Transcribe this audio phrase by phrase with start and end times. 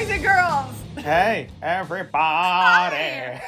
[0.00, 1.04] boys and girls.
[1.04, 3.40] Hey, everybody.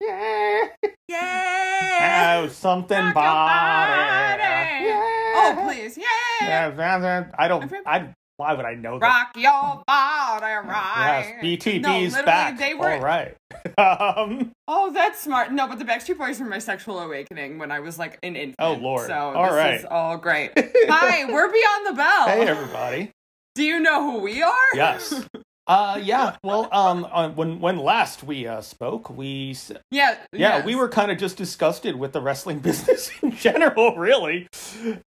[0.00, 0.68] Yeah.
[1.08, 2.36] Yay!
[2.38, 4.42] Oh, something Rock body.
[4.42, 5.32] Yeah.
[5.34, 5.96] Oh, please.
[5.96, 6.04] Yay!
[6.42, 7.72] Yeah, that- I don't.
[7.84, 8.14] I.
[8.36, 9.06] Why would I know that?
[9.06, 11.40] Rock your body right.
[11.42, 12.58] Yes, BTB's No, back.
[12.58, 12.92] They were.
[12.92, 13.34] All right.
[13.78, 14.52] um.
[14.68, 15.52] Oh, that's smart.
[15.52, 18.56] No, but the Backstreet Boys were my sexual awakening when I was like an infant.
[18.58, 19.06] Oh, Lord.
[19.06, 19.74] So All this right.
[19.80, 20.52] is all great.
[20.56, 22.26] Hi, we're beyond the belle.
[22.28, 23.10] Hey, everybody.
[23.54, 24.74] Do you know who we are?
[24.74, 25.14] Yes.
[25.66, 26.00] Uh.
[26.02, 26.36] Yeah.
[26.44, 26.68] Well.
[26.72, 27.06] Um.
[27.10, 29.56] uh, When when last we uh spoke, we
[29.90, 30.16] Yeah.
[30.32, 30.64] yeah yes.
[30.66, 34.46] we were kind of just disgusted with the wrestling business in general, really,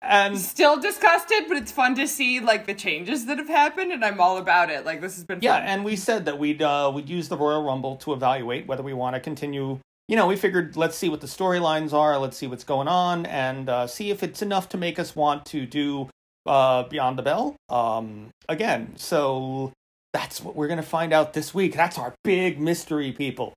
[0.01, 4.05] and still disgusted, but it's fun to see like the changes that have happened, and
[4.05, 4.85] I'm all about it.
[4.85, 5.67] Like this has been Yeah, fun.
[5.69, 8.93] and we said that we'd uh, we'd use the Royal Rumble to evaluate whether we
[8.95, 9.81] want to continue.
[10.07, 13.27] You know, we figured let's see what the storylines are, let's see what's going on,
[13.27, 16.09] and uh, see if it's enough to make us want to do
[16.47, 18.93] uh, Beyond the Belle um, again.
[18.97, 19.73] So
[20.15, 21.75] that's what we're gonna find out this week.
[21.75, 23.53] That's our big mystery, people.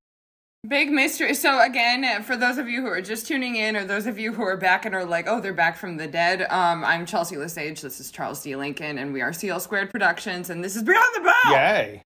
[0.67, 1.35] Big mystery.
[1.35, 4.33] So again, for those of you who are just tuning in, or those of you
[4.33, 7.37] who are back and are like, "Oh, they're back from the dead," um, I'm Chelsea
[7.37, 7.79] LeSage.
[7.81, 8.55] This is Charles D.
[8.55, 11.53] Lincoln, and we are CL Squared Productions, and this is Beyond the Belle.
[11.53, 12.01] Yay!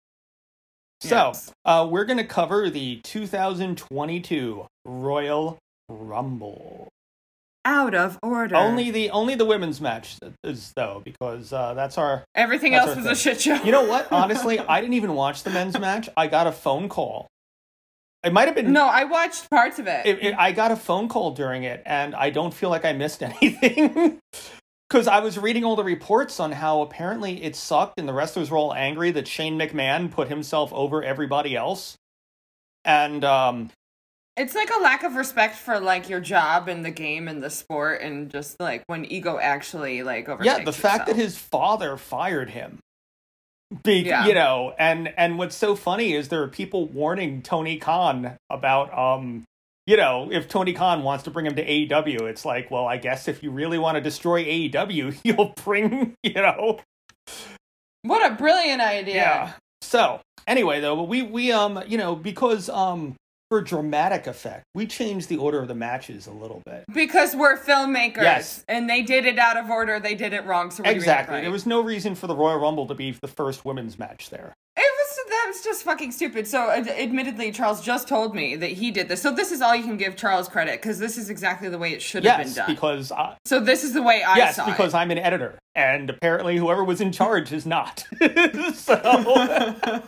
[1.01, 1.33] So
[1.65, 6.89] uh, we're gonna cover the 2022 Royal Rumble.
[7.65, 8.57] Out of order.
[8.57, 12.97] Only the only the women's match is though because uh, that's our everything that's else
[12.99, 13.55] our was a shit show.
[13.63, 14.11] You know what?
[14.13, 16.09] Honestly, I didn't even watch the men's match.
[16.17, 17.27] I got a phone call.
[18.23, 18.73] It might have been.
[18.73, 20.07] no, I watched parts of it.
[20.07, 22.93] It, it- I got a phone call during it, and I don't feel like I
[22.93, 24.19] missed anything.
[24.89, 28.51] Because I was reading all the reports on how apparently it sucked, and the wrestlers
[28.51, 31.97] were all angry that Shane McMahon put himself over everybody else.
[32.85, 33.71] And um,
[34.41, 37.51] It's like a lack of respect for like your job and the game and the
[37.51, 41.99] sport, and just like when ego actually like overtakes yeah, the fact that his father
[41.99, 42.79] fired him.
[43.85, 44.27] Be, Yeah.
[44.27, 48.97] You know, and and what's so funny is there are people warning Tony Khan about
[48.97, 49.45] um
[49.87, 52.97] you know, if Tony Khan wants to bring him to AEW, it's like, well, I
[52.97, 56.81] guess if you really want to destroy AEW, you'll bring, you know,
[58.03, 59.17] what a brilliant idea.
[59.17, 59.53] yeah.
[59.83, 63.17] So, anyway though, we we um, you know, because um
[63.51, 66.85] for dramatic effect, we changed the order of the matches a little bit.
[66.95, 68.65] Because we're filmmakers, Yes.
[68.69, 69.99] and they did it out of order.
[69.99, 70.71] They did it wrong.
[70.71, 71.35] So we're doing it Exactly.
[71.35, 71.41] right.
[71.43, 74.55] There was no reason for the Royal Rumble to be the first women's match there.
[75.31, 76.47] It was that was just fucking stupid.
[76.47, 79.23] So, ad- admittedly, Charles just told me that he did this.
[79.23, 81.93] So this is all you can give Charles credit because this is exactly the way
[81.93, 82.71] it should have been Yes, done.
[82.71, 84.97] because uh, so this is the way I saw yes, saw because it.
[84.97, 88.05] I'm an editor, and apparently whoever was in charge is not.
[88.75, 89.01] so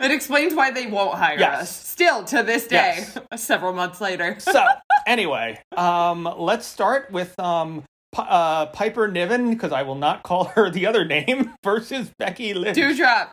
[0.00, 1.62] it explains why they won't hire Yes.
[1.62, 1.86] us.
[1.86, 3.18] Still to this day, Yes.
[3.36, 4.36] several months later.
[4.38, 4.64] so
[5.06, 7.82] anyway, um, let's start with um,
[8.14, 12.54] P- uh, Piper Niven because I will not call her the other name versus Becky
[12.54, 12.76] Lynch.
[12.78, 13.30] Doudrop.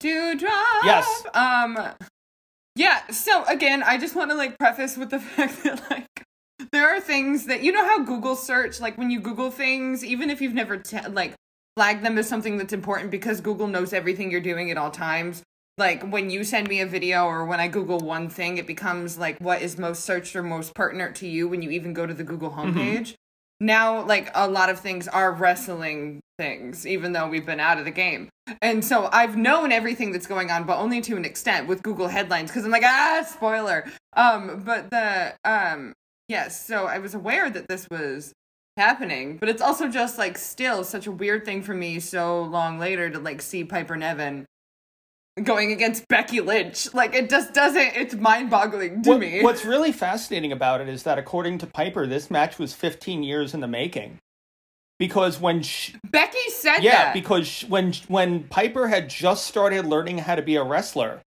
[0.00, 0.84] Doudrop.
[0.84, 1.24] Yes.
[1.34, 1.78] Um.
[2.76, 3.06] Yeah.
[3.10, 6.26] So again, I just want to like preface with the fact that like
[6.72, 10.30] there are things that you know how Google search like when you Google things, even
[10.30, 11.34] if you've never t- like
[11.76, 15.42] flagged them as something that's important because Google knows everything you're doing at all times.
[15.78, 19.16] Like when you send me a video or when I Google one thing, it becomes
[19.16, 22.12] like what is most searched or most pertinent to you when you even go to
[22.12, 23.14] the Google homepage.
[23.60, 27.84] Now, like a lot of things are wrestling things, even though we've been out of
[27.84, 28.30] the game.
[28.62, 32.08] And so I've known everything that's going on, but only to an extent with Google
[32.08, 33.84] headlines, because I'm like, ah, spoiler.
[34.16, 35.92] Um, but the um,
[36.28, 38.32] yes, so I was aware that this was
[38.76, 42.78] happening, but it's also just like still such a weird thing for me so long
[42.78, 44.46] later to like see Piper Niven
[45.44, 46.92] going against Becky Lynch.
[46.94, 47.96] Like it just doesn't.
[47.96, 49.42] It's mind boggling to What- me.
[49.42, 53.54] What's really fascinating about it is that according to Piper, this match was 15 years
[53.54, 54.18] in the making.
[54.98, 57.14] Because when sh Becky said yeah, that.
[57.14, 61.22] because sh- when when Piper had just started learning how to be a wrestler,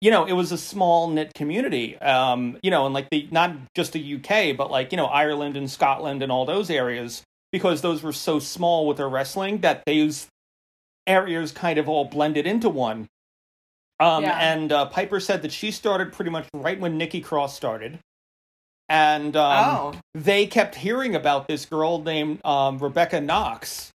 [0.00, 1.98] you know, it was a small knit community.
[1.98, 5.58] Um, you know, and like the not just the UK, but like you know Ireland
[5.58, 7.22] and Scotland and all those areas,
[7.52, 10.26] because those were so small with their wrestling that those
[11.06, 13.08] areas kind of all blended into one.
[14.02, 14.36] Um, Yeah.
[14.36, 17.98] And uh, Piper said that she started pretty much right when Nikki Cross started.
[18.88, 19.94] And um, oh.
[20.14, 23.90] they kept hearing about this girl named um, Rebecca Knox.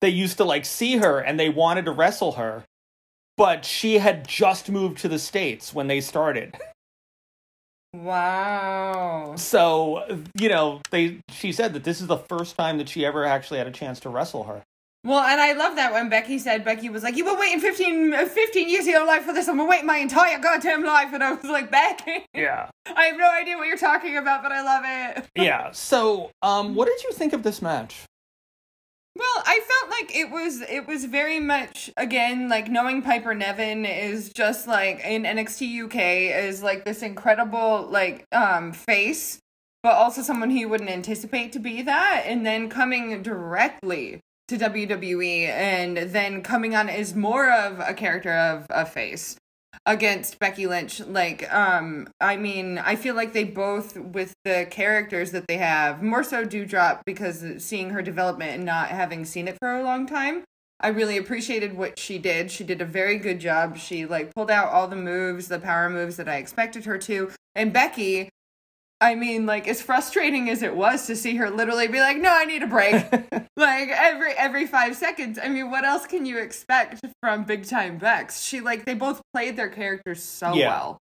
[0.00, 2.64] They used to like see her and they wanted to wrestle her,
[3.36, 6.56] but she had just moved to the states when they started.
[7.92, 9.34] Wow.
[9.36, 13.24] So you know, they she said that this is the first time that she ever
[13.24, 14.62] actually had a chance to wrestle her.
[15.02, 18.12] Well, and I love that when Becky said, Becky was like, You've been waiting 15,
[18.12, 19.48] uh, 15 years of your life for this.
[19.48, 21.12] I've been waiting my entire goddamn life.
[21.14, 24.52] And I was like, Becky, Yeah, I have no idea what you're talking about, but
[24.52, 25.28] I love it.
[25.42, 25.70] yeah.
[25.72, 28.04] So, um, what did you think of this match?
[29.16, 33.84] Well, I felt like it was it was very much again like knowing Piper Niven
[33.84, 39.40] is just like in NXT UK is like this incredible like um face,
[39.82, 44.20] but also someone he wouldn't anticipate to be that, and then coming directly
[44.50, 49.36] to WWE and then coming on as more of a character of a face
[49.86, 51.00] against Becky Lynch.
[51.00, 56.02] Like, um, I mean, I feel like they both, with the characters that they have,
[56.02, 60.04] more so Doudrop because seeing her development and not having seen it for a long
[60.06, 60.42] time.
[60.80, 62.50] I really appreciated what she did.
[62.50, 63.76] She did a very good job.
[63.76, 67.30] She like pulled out all the moves, the power moves that I expected her to.
[67.54, 68.30] And Becky,
[69.02, 72.30] I mean, like as frustrating as it was to see her literally be like, "No,
[72.30, 72.92] I need a break,"
[73.56, 75.38] like every every five seconds.
[75.42, 78.42] I mean, what else can you expect from Big Time Becks?
[78.42, 80.68] She like they both played their characters so Yeah.
[80.68, 80.98] well.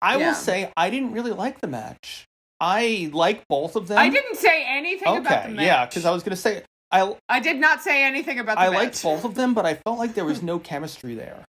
[0.00, 0.28] I Yeah.
[0.28, 2.26] will say I didn't really like the match.
[2.60, 3.98] I like both of them.
[3.98, 5.64] I didn't say anything about the match.
[5.66, 6.62] yeah, because I was gonna say
[6.92, 8.78] I I did not say anything about the I match.
[8.78, 11.44] liked both of them, but I felt like there was no chemistry there.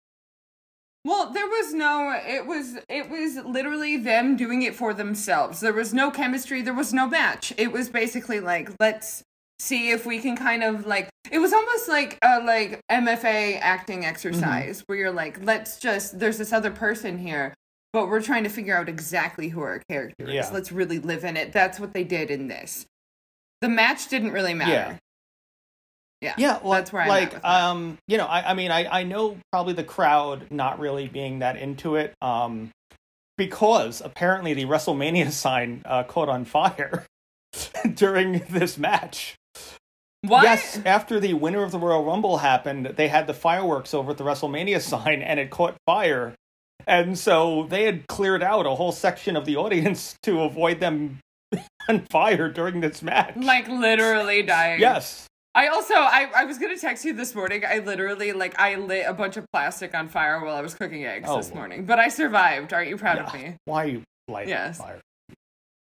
[1.04, 5.60] Well, there was no it was it was literally them doing it for themselves.
[5.60, 7.52] There was no chemistry, there was no match.
[7.58, 9.22] It was basically like let's
[9.58, 14.00] see if we can kind of like it was almost like a like MFA acting
[14.00, 14.08] mm-hmm.
[14.08, 17.54] exercise where you're like let's just there's this other person here
[17.92, 20.34] but we're trying to figure out exactly who our character is.
[20.34, 20.50] Yeah.
[20.52, 21.52] Let's really live in it.
[21.52, 22.86] That's what they did in this.
[23.60, 24.72] The match didn't really matter.
[24.72, 24.96] Yeah.
[26.36, 29.36] Yeah, well, That's where I'm like um, you know, I, I mean, I, I know
[29.52, 32.70] probably the crowd not really being that into it, um,
[33.36, 37.06] because apparently the WrestleMania sign uh, caught on fire
[37.94, 39.36] during this match.
[40.22, 40.44] What?
[40.44, 44.16] Yes, after the winner of the Royal Rumble happened, they had the fireworks over at
[44.16, 46.34] the WrestleMania sign, and it caught fire,
[46.86, 51.18] and so they had cleared out a whole section of the audience to avoid them
[51.88, 53.36] on fire during this match.
[53.36, 54.80] Like literally dying.
[54.80, 57.62] yes, I also I, I was gonna text you this morning.
[57.68, 61.04] I literally like I lit a bunch of plastic on fire while I was cooking
[61.04, 61.86] eggs Oh, this morning.
[61.86, 62.72] But I survived.
[62.72, 63.56] Aren't you proud of me?
[63.64, 64.78] why are you lighting Yes.
[64.78, 65.00] fire?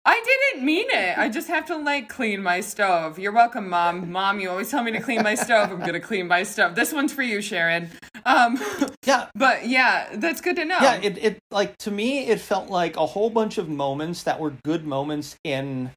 [0.05, 0.21] I
[0.53, 1.17] didn't mean it.
[1.17, 3.19] I just have to like clean my stove.
[3.21, 4.11] You're welcome, mom.
[4.11, 5.71] Mom, you always tell me to clean my stove.
[5.71, 6.75] I'm gonna clean my stove.
[6.75, 7.91] This one's for you, Sharon.
[8.27, 8.59] Um,
[9.07, 10.79] Yeah, but yeah, that's good to know.
[10.81, 10.95] yeah.
[11.03, 14.53] It it like to me, it felt like a whole bunch of moments that were
[14.65, 15.91] good moments in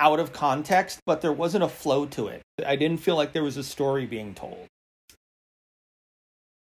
[0.00, 2.42] out of context, but there wasn't a flow to it.
[2.64, 4.66] I didn't feel like there was a story being told.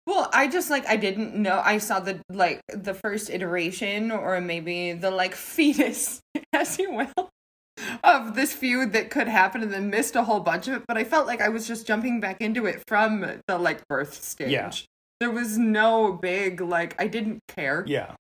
[0.06, 1.62] Well, I just like I didn't know.
[1.64, 6.22] I saw the like the first iteration, or maybe the like fetus,
[6.54, 7.30] as you will,
[8.04, 10.84] of this feud that could happen, and then missed a whole bunch of it.
[10.88, 14.24] But I felt like I was just jumping back into it from the like birth
[14.24, 14.50] stage.
[14.50, 14.72] Yeah.
[15.20, 17.84] There was no big like I didn't care.
[17.86, 18.16] Yeah,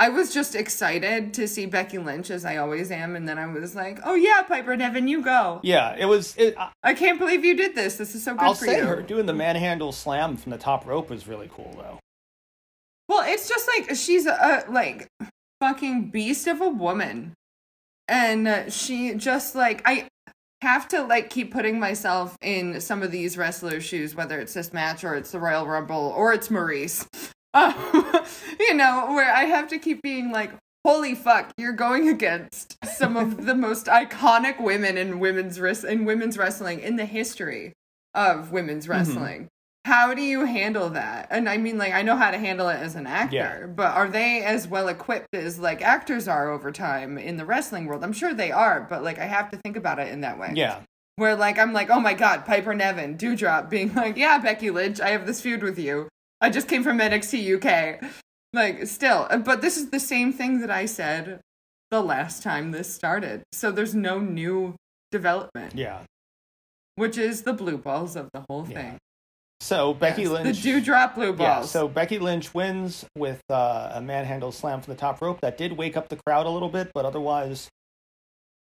[0.00, 3.46] I was just excited to see Becky Lynch as I always am, and then I
[3.46, 5.60] was like, "Oh yeah, Piper Niven, you go!
[5.62, 5.94] yeah.
[5.98, 6.34] It was.
[6.38, 7.98] It, I- I can't believe you did this.
[7.98, 10.58] This is so good I'll for say you." her doing the manhandle slam from the
[10.58, 11.98] top rope was really cool, though.
[13.10, 15.06] Well, it's just like she's a like
[15.60, 17.34] fucking beast of a woman,
[18.08, 20.08] and uh, she just like I
[20.62, 24.72] have to like keep putting myself in some of these wrestlers' shoes, whether it's this
[24.72, 27.06] match or it's the Royal Rumble or it's Maryse.
[27.54, 27.74] Um,
[28.60, 30.52] you know, where I have to keep being like,
[30.84, 36.04] "Holy fuck, you're going against some of the most iconic women in women's res- in
[36.04, 37.72] women's wrestling in the history
[38.14, 39.48] of women's wrestling."
[39.86, 41.28] How do you handle that?
[41.30, 43.66] And I mean, like, I know how to handle it as an actor, Yeah.
[43.66, 47.86] but are they as well equipped as like actors are over time in the wrestling
[47.86, 48.04] world?
[48.04, 50.52] I'm sure they are, but like, I have to think about it in that way.
[50.54, 50.80] Yeah,
[51.16, 55.00] Where like I'm like, oh my god, Piper Niven, Doudrop, being like, yeah, Becky Lynch,
[55.00, 56.08] I have this feud with you.
[56.40, 58.02] I just came from NXT UK.
[58.52, 61.40] Like, still, but this is the same thing that I said
[61.90, 63.42] the last time this started.
[63.52, 64.74] So there's no new
[65.12, 66.00] development, yeah.
[66.96, 68.74] which is the blue balls of the whole Yeah.
[68.82, 68.98] thing.
[69.60, 70.62] So Becky Yes, Lynch.
[70.62, 71.40] the Doudrop blue balls.
[71.40, 75.40] Yeah, so Becky Lynch wins with uh, a manhandle slam from the top rope.
[75.42, 77.68] That did wake up the crowd a little bit, but otherwise,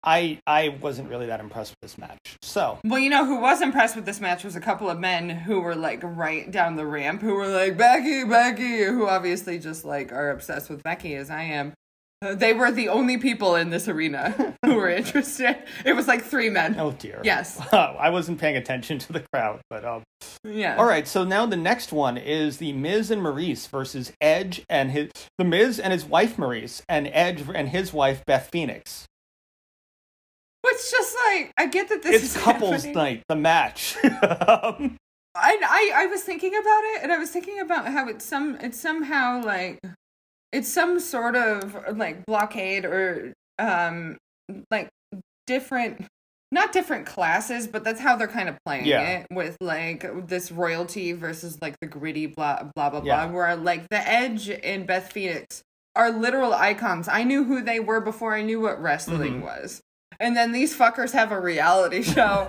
[0.04, 2.18] I I wasn't really that impressed with this match.
[2.42, 5.30] So Well, you know who was impressed with this match was a couple of men
[5.30, 9.84] who were like right down the ramp who were like Becky, Becky, who obviously just
[9.84, 11.72] like are obsessed with Becky as I am.
[12.22, 15.58] Uh, they were the only people in this arena who were interested.
[15.84, 16.76] It was like three men.
[16.78, 17.20] oh dear.
[17.24, 17.60] Yes.
[17.72, 20.02] I wasn't paying attention to the crowd, but um.
[20.42, 20.76] Yeah.
[20.76, 24.90] All right, so now the next one is the Miz and Maryse versus Edge and
[24.90, 29.06] his the Miz and his wife Maryse and Edge and his wife Beth Phoenix.
[30.66, 32.94] It's just like I get that this It's is couples happening.
[32.94, 33.96] night, the match.
[34.04, 34.96] um,
[35.36, 38.56] I, I I was thinking about it, and I was thinking about how it's some
[38.60, 39.78] it's somehow like
[40.52, 44.16] it's some sort of like blockade or um
[44.70, 44.88] like
[45.46, 46.06] different
[46.52, 49.00] not different classes, but that's how they're kind of playing Yeah.
[49.02, 53.26] it with like this royalty versus like the gritty blah blah blah Yeah.
[53.26, 53.34] blah.
[53.34, 55.62] Where like the Edge and Beth Phoenix
[55.96, 57.08] are literal icons.
[57.08, 59.42] I knew who they were before I knew what wrestling Mhm.
[59.42, 59.80] was,
[60.20, 62.46] and then these fuckers have a reality show.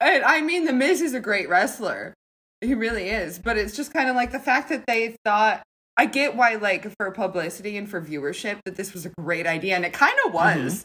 [0.00, 2.14] and I mean, the Miz is a great wrestler.
[2.60, 5.62] He really is, but it's just kind of like the fact that they thought.
[5.98, 9.76] I get why, like, for publicity and for viewership, that this was a great idea,
[9.76, 10.64] and it kind of mm-hmm.
[10.64, 10.84] was.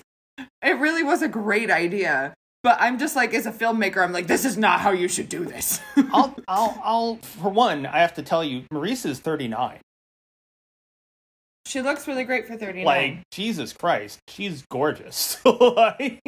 [0.61, 2.33] It really was a great idea.
[2.63, 5.29] But I'm just like, as a filmmaker, I'm like, this is not how you should
[5.29, 5.79] do this.
[6.13, 7.15] I'll, I'll, I'll.
[7.17, 9.79] For one, I have to tell you, Maryse is 39.
[11.65, 12.85] She looks really great for 39.
[12.85, 15.37] Like Jesus Christ, she's gorgeous.
[15.45, 16.21] like,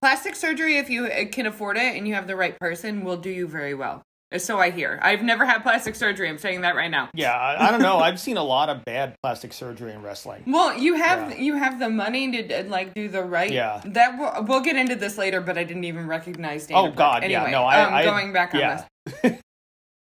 [0.00, 3.30] Plastic surgery, if you can afford it and you have the right person, will do
[3.30, 4.02] you very well.
[4.38, 4.98] So I hear.
[5.02, 6.26] I've never had plastic surgery.
[6.28, 7.10] I'm saying that right now.
[7.12, 7.98] yeah, I, I don't know.
[7.98, 10.44] I've seen a lot of bad plastic surgery in wrestling.
[10.46, 11.36] Well, you have Yeah.
[11.36, 13.50] you have the money to like do the right.
[13.50, 13.82] Yeah.
[13.84, 16.66] That we'll, we'll get into this later, but I didn't even recognize.
[16.66, 16.96] Dana Oh Brooke.
[16.96, 18.84] God, Anyway, yeah, no, I, um, I going back on yeah.
[19.22, 19.38] this.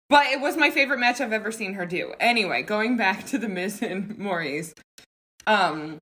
[0.10, 2.13] But it was my favorite match I've ever seen her do.
[2.19, 4.74] Anyway, going back to the Miz and Maryse.
[5.48, 6.00] Um,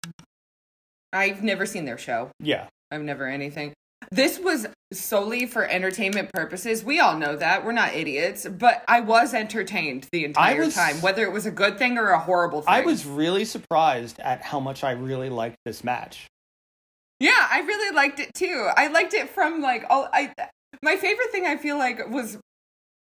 [1.13, 2.29] I've never seen their show.
[2.39, 3.73] Yeah, I've never anything.
[4.11, 6.83] This was solely for entertainment purposes.
[6.83, 7.63] We all know that.
[7.63, 8.45] We're not idiots.
[8.47, 12.09] But I was entertained the entire was- time, whether it was a good thing or
[12.09, 12.73] a horrible thing.
[12.73, 16.27] I was really surprised at how much I really liked this match.
[17.19, 18.67] Yeah, I really liked it too.
[18.75, 20.33] I liked it from like all I
[20.81, 22.37] my favorite thing I feel like was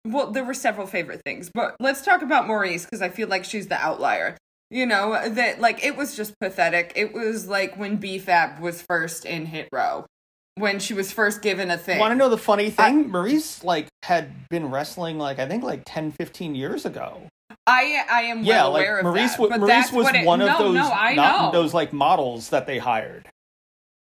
[0.06, 3.44] well, there were several favorite things, but let's talk about Maryse because I feel like
[3.44, 4.36] she's the outlier.
[4.70, 6.92] You know, that like it was just pathetic.
[6.94, 10.06] It was like when B-Fab was first in Hit Row.
[10.54, 11.98] When she was first given a thing.
[11.98, 13.10] Want to know the funny thing?
[13.10, 17.22] Maryse like had been wrestling like I think like 10, 15 years ago.
[17.66, 19.38] I I am yeah, well like aware of Maryse, that.
[19.38, 21.60] but Maryse that's was what it, one no, of those No, I not know.
[21.60, 23.28] those like models that they hired.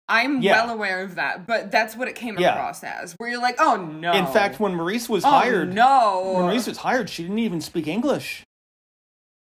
[0.09, 0.65] I'm Yeah.
[0.65, 2.53] well aware of that, but that's what it came Yeah.
[2.55, 3.15] across as.
[3.19, 4.13] Where you're like, oh no.
[4.13, 6.33] In fact, when Maryse was oh, hired, no.
[6.37, 8.43] when Maryse was hired, she didn't even speak English.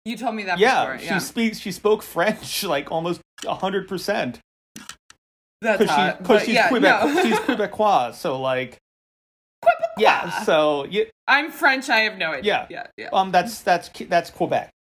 [0.05, 0.99] You told me that Yeah, before.
[0.99, 1.59] she Yeah, speaks.
[1.59, 4.39] She spoke French like almost hundred percent
[5.61, 6.17] that's because she hot.
[6.19, 7.23] because But she's yeah, Quebec, no.
[7.23, 8.13] she's Quebecois.
[8.15, 8.77] So like,
[9.97, 10.41] yeah.
[10.43, 11.89] So yeah, I'm French.
[11.89, 12.65] I have no idea.
[12.69, 12.85] Yeah.
[12.97, 13.09] yeah, yeah.
[13.13, 14.71] um, that's that's that's Quebec.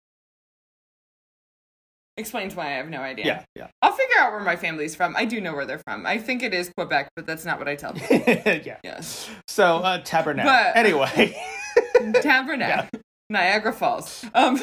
[2.19, 3.25] Explains why I have no idea.
[3.27, 5.15] Yeah, yeah, I'll figure out where my family's from.
[5.17, 6.05] I do know where they're from.
[6.05, 8.03] I think it is Quebec, but that's not what I tell them.
[8.11, 8.79] yeah.
[8.85, 10.51] yes, So uh, Tabernacle.
[10.53, 11.35] But- anyway,
[12.21, 14.25] Tabernacle, Niagara Falls.
[14.35, 14.59] Um,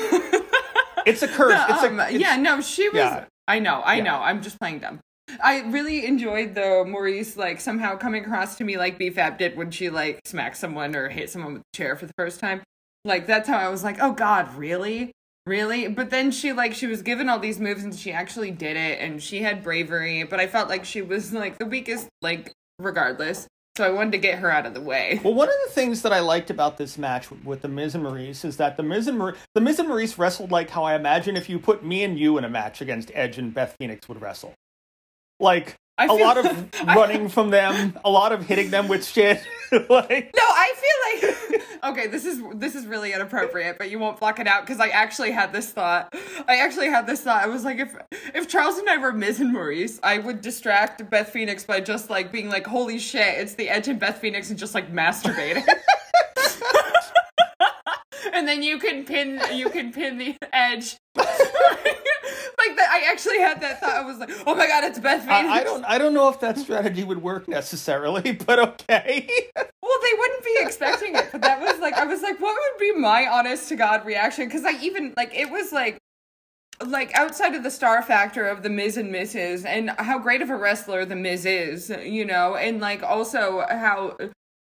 [1.06, 1.52] it's a curse.
[1.54, 2.98] No, it's a um, it's- yeah, no, she was.
[2.98, 3.26] yeah.
[3.48, 4.04] I know, I Yeah.
[4.04, 4.16] know.
[4.18, 5.00] I'm just playing dumb.
[5.44, 9.70] I really enjoyed the Maryse like somehow coming across to me like B-Fab did when
[9.72, 12.62] she like smacked someone or hit someone with a chair for the first time.
[13.04, 15.12] Like that's how I was like, oh God, really,
[15.46, 15.88] really.
[15.88, 19.00] But then she like she was given all these moves and she actually did it
[19.00, 20.24] and she had bravery.
[20.24, 23.48] But I felt like she was like the weakest, like regardless.
[23.78, 25.20] So I wanted to get her out of the way.
[25.22, 28.06] Well, one of the things that I liked about this match with the Miz and
[28.06, 30.96] Maryse is that the Miz and Mar- the Miz and Maryse wrestled like how I
[30.96, 34.08] imagine if you put me and you in a match against Edge and Beth Phoenix
[34.08, 34.54] would wrestle.
[35.42, 39.44] Like I a lot of running from them, a lot of hitting them with shit.
[39.90, 42.08] like No, I feel like okay.
[42.08, 45.32] This is this is really inappropriate, but you won't block it out because I actually
[45.32, 46.16] had this thought.
[46.48, 47.44] I actually had this thought.
[47.44, 47.96] I was like, if
[48.34, 52.10] if Charles and I were Miz and Maryse, I would distract Beth Phoenix by just
[52.10, 55.66] like being like, "Holy shit, it's the Edge and Beth Phoenix," and just like masturbating.
[58.36, 60.98] and then you can pin you can pin the Edge.
[61.16, 61.28] like
[62.76, 63.96] that, I actually had that thought.
[63.96, 66.30] I was like, "Oh my god, it's Beth Phoenix." I, I don't I don't know
[66.30, 69.28] if that strategy would work necessarily, but okay.
[69.56, 72.80] Well, they wouldn't be expecting it, but that was like I was like, what would
[72.80, 74.48] be my honest to God reaction?
[74.48, 75.98] Because I even like it was like
[76.86, 79.66] like outside of the star factor of the Miz and Mrs.
[79.66, 84.18] and how great of a wrestler the Miz is, you know, and like also how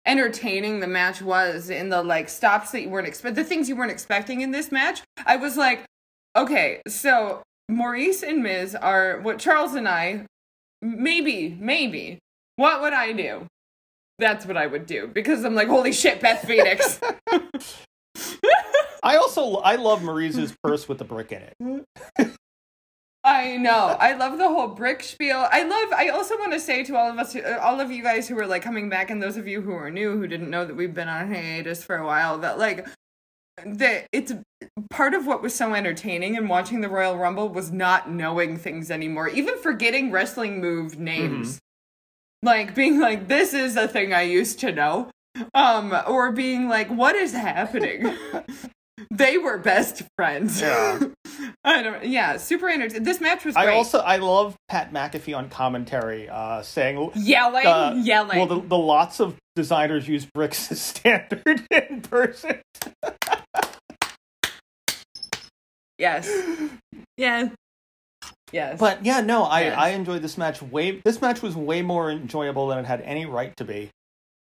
[0.06, 3.76] entertaining the match was in the like stops that you weren't expect the things you
[3.76, 5.02] weren't expecting in this match.
[5.26, 5.86] I was like,
[6.36, 10.26] okay, so Maryse and Miz are what Charles and I
[10.82, 12.20] maybe maybe
[12.58, 13.48] what would I do?
[14.20, 17.00] That's what I would do because I'm like, holy shit, Beth Phoenix.
[19.04, 22.36] I also I love Maryse's purse with the brick in it.
[23.26, 23.98] I know.
[24.00, 25.48] I love the whole brick spiel.
[25.52, 25.92] I love.
[25.94, 28.38] I also want to say to all of us, uh, all of you guys who
[28.38, 30.76] are like coming back, and those of you who are new who didn't know that
[30.76, 32.88] we've been on hiatus for a while, that like
[33.66, 34.32] that it's
[34.92, 38.92] part of what was so entertaining in watching the Royal Rumble was not knowing things
[38.92, 41.60] anymore, even forgetting wrestling move names.
[42.44, 45.10] Like being like, this is a thing I used to know.
[45.56, 48.16] Um, or being like, what is happening?
[49.10, 50.62] they were best friends.
[50.62, 51.00] Yeah.
[51.64, 52.06] I don't.
[52.06, 53.04] Yeah, super entertaining.
[53.04, 53.68] This match was great.
[53.70, 58.38] I also I love Pat McAfee on commentary uh, saying yelling, uh, yelling.
[58.38, 62.60] Well, the, the lots of designers use bricks as standard in person.
[65.98, 66.30] yes.
[67.18, 67.50] Yeah.
[68.52, 68.80] Yes.
[68.80, 69.78] But yeah, no, I Yes.
[69.78, 71.02] I enjoyed this match way.
[71.04, 73.90] This match was way more enjoyable than it had any right to be.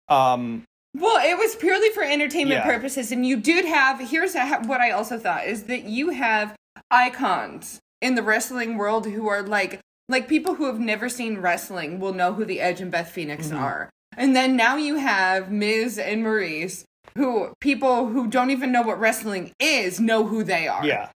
[0.07, 0.63] Um,
[0.95, 2.71] Well, it was purely for entertainment Yeah.
[2.71, 3.99] purposes, and you did have.
[3.99, 6.55] Here's a, what I also thought is that you have
[6.91, 11.99] icons in the wrestling world who are like like people who have never seen wrestling
[11.99, 13.57] will know who the Edge and Beth Phoenix Mm-hmm.
[13.63, 16.83] are, and then now you have Miz and Maryse,
[17.15, 20.83] who people who don't even know what wrestling is know who they are.
[20.85, 21.09] yeah,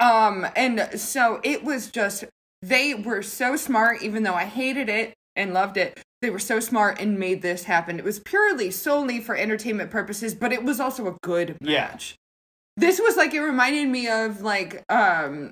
[0.00, 2.24] Um, and so it was just
[2.62, 6.00] they were so smart, even though I hated it and loved it.
[6.20, 7.98] They were so smart and made this happen.
[7.98, 11.88] It was purely solely for entertainment purposes, but it was also a good Yeah.
[11.88, 12.16] match.
[12.76, 15.50] This was like it reminded me of like um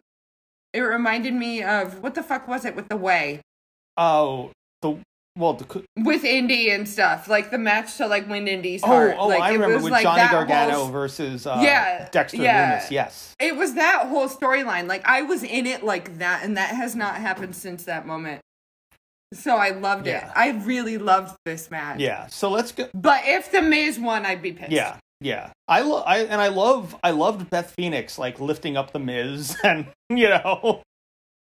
[0.73, 3.41] it reminded me of what the fuck was it with the way
[3.97, 4.51] oh
[4.83, 4.97] the
[5.37, 9.17] well the with Indy and stuff like the match to like win Indy's oh heart.
[9.19, 12.81] oh like, I remember with like Johnny Gargano whole- versus uh, Yeah, Dexter yeah.
[12.81, 12.91] Lumis.
[12.91, 14.87] Yes, It was that whole storyline.
[14.89, 18.41] Like I was in it like that, and that has not happened since that moment.
[19.35, 20.27] So I loved Yeah.
[20.29, 20.33] it.
[20.35, 22.01] I really loved this match.
[22.01, 22.27] yeah.
[22.29, 22.89] So let's go.
[22.95, 24.73] But if the Miz won, I'd be pissed.
[24.73, 25.51] Yeah, yeah.
[25.67, 29.57] I lo- I and I love I loved Beth Phoenix like lifting up the Miz
[29.65, 30.83] and you know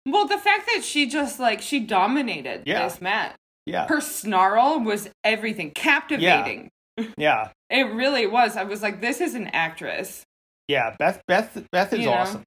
[0.05, 2.83] Well, the fact that she just like she dominated Yeah.
[2.87, 3.35] this match.
[3.65, 6.69] yeah Her snarl was everything, captivating.
[7.17, 8.55] yeah It really was.
[8.55, 10.23] I was like, this is an actress.
[10.67, 10.95] yeah.
[10.99, 12.13] Beth Beth Beth is You know?
[12.13, 12.43] awesome.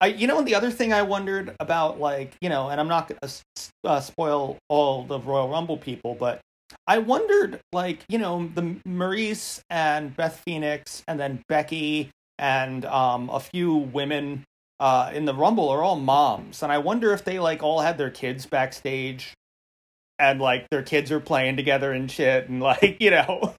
[0.00, 2.88] I you know and the other thing I wondered about like you know and I'm
[2.88, 3.32] not gonna
[3.84, 6.40] uh, spoil all the Royal Rumble people but
[6.86, 13.30] I wondered like you know the Maryse and Beth Phoenix and then Becky and um
[13.30, 14.44] a few women
[14.80, 17.96] uh in the Rumble are all moms and I wonder if they like all had
[17.98, 19.34] their kids backstage
[20.18, 23.54] and like their kids are playing together and shit and like you know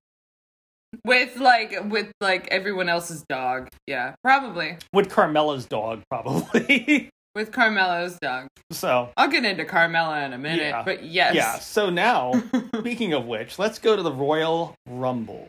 [1.03, 3.67] With like with like everyone else's dog.
[3.87, 4.15] Yeah.
[4.23, 4.77] Probably.
[4.93, 8.47] with Carmella's dog probably With Carmella's dog.
[8.71, 10.83] so I'll get into Carmella in a minute, Yeah.
[10.83, 11.35] but yes.
[11.35, 12.31] yeah so now
[12.79, 15.47] speaking of which let's go to the Royal Rumble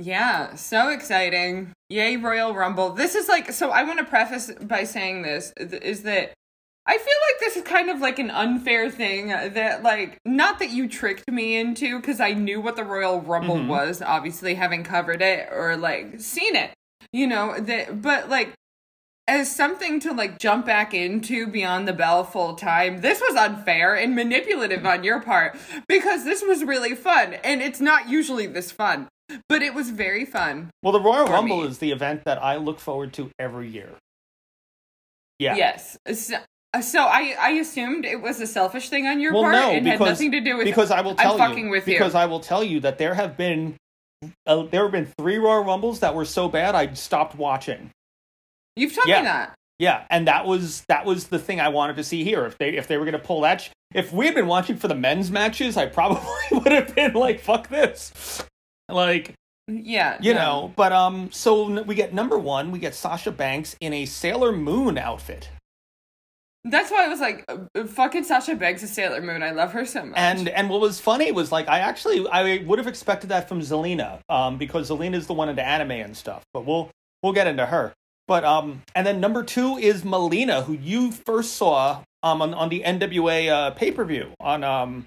[0.00, 1.72] Yeah, so exciting.
[1.88, 2.90] Yay, Royal Rumble.
[2.90, 6.32] This is like, so I want to preface by saying this is that
[6.86, 10.70] I feel like this is kind of like an unfair thing that, like, not that
[10.70, 13.66] you tricked me into because I knew what the Royal Rumble Mhm.
[13.68, 16.70] was, obviously having covered it or like seen it,
[17.12, 18.52] you know, that, but like,
[19.28, 23.94] as something to like jump back into beyond the belle full time, this was unfair
[23.94, 28.72] and manipulative on your part because this was really fun and it's not usually this
[28.72, 29.06] fun,
[29.48, 30.70] but it was very fun.
[30.82, 31.68] well the Royal Rumble me.
[31.68, 33.90] is the event that I look forward to every year
[35.38, 35.96] yeah Yes.
[36.12, 36.38] So,
[36.80, 39.86] so I I assumed it was a selfish thing on your Well, part no, and
[39.86, 41.94] had because- nothing to do with because I will tell you fucking with you.
[41.94, 43.76] because I will tell you that there have been
[44.46, 47.90] uh, there have been three Royal Rumbles that were so bad I stopped watching.
[48.78, 49.18] You've told Yeah.
[49.20, 49.54] me that.
[49.80, 52.44] Yeah, and that was that was the thing I wanted to see here.
[52.46, 54.76] If they if they were going to pull that, sh- if we had been watching
[54.76, 56.20] for the men's matches, I probably
[56.52, 58.42] would have been like, "Fuck this,"
[58.88, 59.34] like
[59.68, 60.18] Yeah.
[60.20, 60.40] you no.
[60.40, 60.72] know.
[60.74, 64.98] But um, so we get number one, we get Sasha Banks in a Sailor Moon
[64.98, 65.48] outfit,
[66.64, 69.42] That's why I was like, uh, fucking Sasha Banks is Sailor Moon.
[69.44, 70.18] I love her so much.
[70.18, 73.60] and and what was funny was like I actually I would have expected that from
[73.60, 76.42] Zelina, um, because Zelina's the one into anime and stuff.
[76.52, 76.90] But we'll
[77.22, 77.92] we'll get into her.
[78.28, 82.68] But um, and then number two is Melina, who you first saw um on, on
[82.68, 85.06] the NWA uh, pay per view on um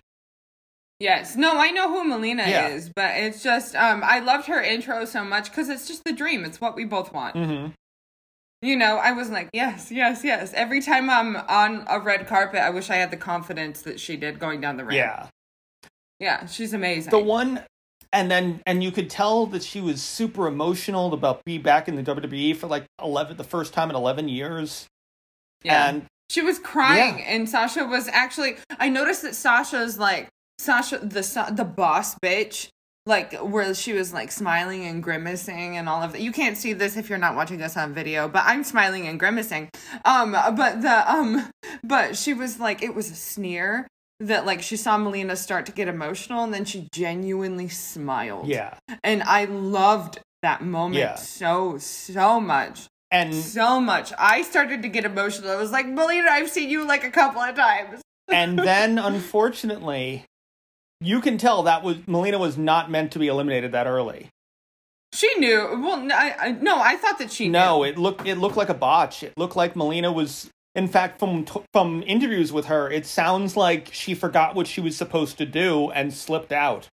[1.00, 1.36] yes.
[1.36, 2.68] No, I know who Melina Yeah.
[2.70, 6.14] is, but it's just, um, I loved her intro so much because it's just the
[6.14, 6.46] dream.
[6.46, 7.36] It's what we both want.
[7.36, 7.72] Mm-hmm.
[8.64, 10.54] You know, I was like, yes, yes, yes.
[10.54, 14.16] Every time I'm on a red carpet, I wish I had the confidence that she
[14.16, 14.96] did going down the ramp.
[14.96, 15.28] yeah
[16.20, 17.10] Yeah, she's amazing.
[17.10, 17.64] the one
[18.14, 21.96] and then and you could tell that she was super emotional about be back in
[21.96, 24.88] the WWE for like 11 the first time in 11 years
[25.64, 25.88] yeah.
[25.90, 27.26] and She was crying, Yeah.
[27.28, 28.56] and Sasha was actually.
[28.80, 31.22] I noticed that Sasha's like Sasha, the
[31.52, 32.70] the boss bitch,
[33.06, 36.22] like where she was like smiling and grimacing and all of that.
[36.22, 39.20] You can't see this if you're not watching us on video, but I'm smiling and
[39.20, 39.70] grimacing.
[40.06, 41.50] Um, but the um,
[41.84, 43.88] but she was like, it was a sneer
[44.28, 48.48] that like she saw Melina start to get emotional, and then she genuinely smiled.
[48.48, 51.16] yeah and I loved that moment Yeah.
[51.16, 54.14] so so much and so much.
[54.18, 55.52] I started to get emotional.
[55.52, 58.02] I was like, Melina, I've seen you like a couple of times.
[58.32, 60.26] and then unfortunately
[61.02, 64.30] you can tell that was Melina was not meant to be eliminated that early
[65.14, 65.58] She knew.
[65.84, 67.86] Well, I, I- no, I thought that she No, knew.
[67.90, 69.24] it looked it looked like a botch.
[69.24, 70.50] It looked like Melina was.
[70.74, 74.80] In fact, from t- from interviews with her, it sounds like she forgot what she
[74.80, 76.88] was supposed to do and slipped out.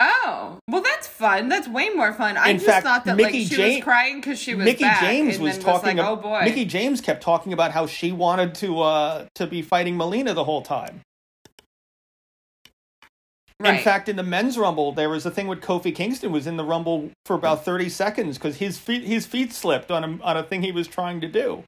[0.00, 1.48] Oh, well, that's fun.
[1.48, 2.36] That's way more fun.
[2.36, 4.64] I In just fact, thought that Mickie like she Ja- was crying because she was
[4.64, 5.96] Mickie James was talking.
[5.98, 9.46] like, ab- oh boy, Mickie James kept talking about how she wanted to uh to
[9.46, 11.02] be fighting Melina the whole time.
[13.60, 13.74] right.
[13.76, 16.56] In fact, in the men's rumble, there was a thing with Kofi Kingston was in
[16.56, 20.36] the rumble for about thirty seconds because his feet his feet slipped on a on
[20.36, 21.62] a thing he was trying to do.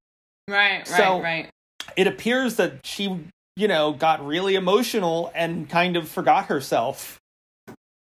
[0.49, 1.49] Right, right, so- right.
[1.97, 3.21] It appears that she,
[3.57, 7.21] you know, got really emotional and kind of forgot herself,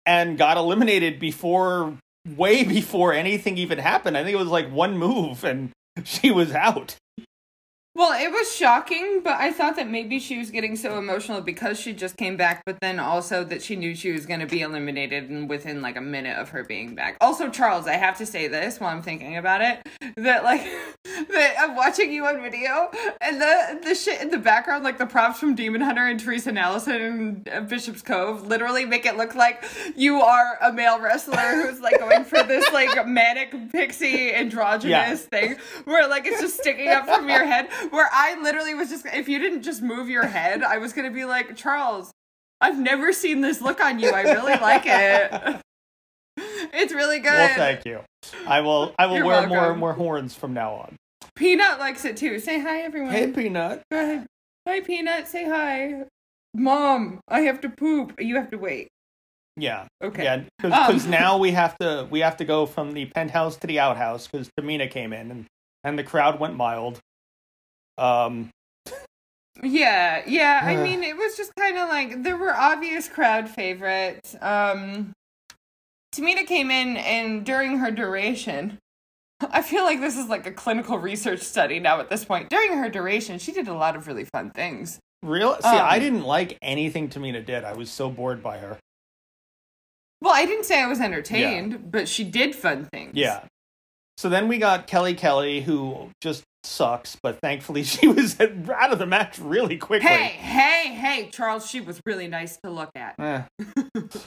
[0.06, 1.98] and got eliminated before
[2.36, 4.16] way before anything even happened.
[4.16, 5.72] I think it was like one move and
[6.04, 6.96] she was out.
[7.96, 11.80] Well, it was shocking, but I thought that maybe she was getting so emotional because
[11.80, 14.60] she just came back, but then also that she knew she was going to be
[14.60, 17.16] eliminated and within like a minute of her being back.
[17.22, 20.60] Also, Charles, I have to say this while I'm thinking about it that like
[21.30, 22.90] that I'm watching you on video
[23.22, 26.52] and the the shit in the background, like the props from Demon Hunter and Teresa
[26.52, 29.64] Allison and uh, Bishop's Cove, literally make it look like
[29.96, 35.56] you are a male wrestler who's like going for this like manic pixie androgynous thing
[35.86, 39.28] where like it's just sticking up from your head where I literally was just if
[39.28, 42.10] you didn't just move your head, I was gonna be like, Charles,
[42.60, 44.10] I've never seen this look on you.
[44.10, 45.60] I really like it.
[46.38, 47.32] It's really good.
[47.32, 48.00] Well, thank you.
[48.46, 48.94] I will.
[48.98, 49.78] I will You're wear more welcome.
[49.78, 50.96] more horns from now on.
[51.34, 52.38] Peanut likes it too.
[52.38, 53.12] Say hi, everyone.
[53.12, 53.82] Hey, Peanut.
[53.90, 54.26] Go ahead.
[54.68, 55.28] Hi, Peanut.
[55.28, 56.04] Say hi.
[56.54, 58.20] Mom, I have to poop.
[58.20, 58.88] You have to wait.
[59.56, 59.86] Yeah.
[60.02, 60.24] Okay.
[60.24, 60.42] Yeah.
[60.60, 61.10] Because Um.
[61.10, 64.50] now we have to we have to go from the penthouse to the outhouse because
[64.60, 65.46] Tamina came in and
[65.84, 66.98] and the crowd went mild.
[67.98, 68.50] Um.
[69.62, 70.60] Yeah, yeah.
[70.62, 74.36] I mean, it was just kind of like there were obvious crowd favorites.
[74.42, 75.12] Um,
[76.14, 78.78] Tamina came in, and during her duration,
[79.40, 82.50] I feel like this is like a clinical research study now at this point.
[82.50, 84.98] During her duration, she did a lot of really fun things.
[85.22, 85.54] Real.
[85.62, 85.86] See, Um.
[85.86, 87.64] I didn't like anything Tamina did.
[87.64, 88.78] I was so bored by her.
[90.20, 93.12] Well, I didn't say I was entertained, but she did fun things.
[93.14, 93.44] Yeah.
[94.18, 98.98] So then we got Kelly Kelly, who just sucks, but thankfully she was out of
[98.98, 100.08] the match really quickly.
[100.08, 103.14] Hey, hey, hey, Charles, she was really nice to look at.
[103.18, 103.42] Eh.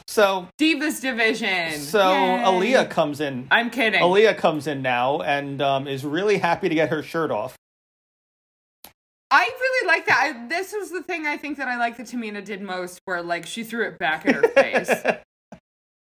[0.07, 1.79] So Divas division.
[1.79, 2.43] so Yay.
[2.43, 3.47] Aliyah comes in.
[3.49, 4.01] I'm kidding.
[4.01, 7.55] Aliyah comes in now and um, is really happy to get her shirt off.
[9.31, 10.19] I really like that.
[10.19, 13.21] I, this was the thing I think that I like that Tamina did most, where
[13.21, 14.91] like she threw it back at her face.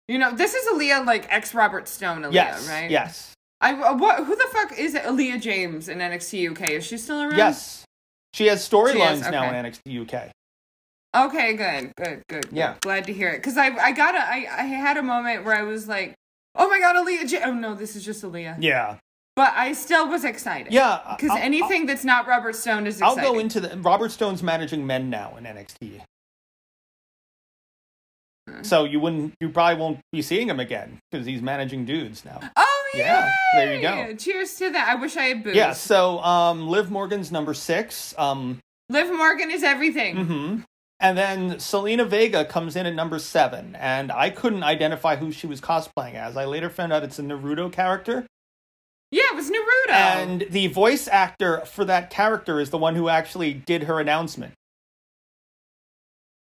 [0.08, 2.70] You know, this is Aliyah, like ex Robert Stone Aliyah, yes.
[2.70, 2.90] right?
[2.90, 3.34] Yes.
[3.62, 4.26] I uh, what?
[4.26, 5.04] Who the fuck is it?
[5.04, 6.70] Aaliyah James in NXT UK?
[6.72, 7.38] Is she still around?
[7.38, 7.86] Yes.
[8.34, 10.32] She has storylines is, now in NXT UK.
[11.16, 12.46] Okay, good, good, good.
[12.52, 12.74] Yeah.
[12.74, 12.82] good.
[12.82, 13.38] glad to hear it.
[13.38, 16.14] Because I, I got a, I, I had a moment where I was like,
[16.56, 17.28] oh my god, Aaliyah.
[17.28, 18.58] J- oh no, this is just Aliyah.
[18.60, 18.98] Yeah.
[19.36, 20.72] But I still was excited.
[20.72, 21.16] Yeah.
[21.18, 23.28] Because I'll- anything that's not Robert Stone is I'll, exciting.
[23.28, 26.02] I'll go into the Robert Stone's managing men now in NXT.
[28.48, 28.64] Hmm.
[28.64, 32.40] So you wouldn't, you probably won't be seeing him again because he's managing dudes now.
[32.56, 34.16] Oh Yeah, there you go.
[34.16, 34.88] Cheers to that.
[34.90, 35.56] I wish I had booze.
[35.56, 35.74] Yeah.
[35.74, 38.14] So um, Liv Morgan's number six.
[38.18, 40.16] Um, Liv Morgan is everything.
[40.16, 40.60] Mm-hmm.
[41.02, 45.48] And then Zelina Vega comes in at number seven, and I couldn't identify who she
[45.48, 46.36] was cosplaying as.
[46.36, 48.26] I later found out it's a Naruto character,
[49.10, 49.94] Yeah, it was Naruto.
[49.94, 54.52] and the voice actor for that character is the one who actually did her announcement.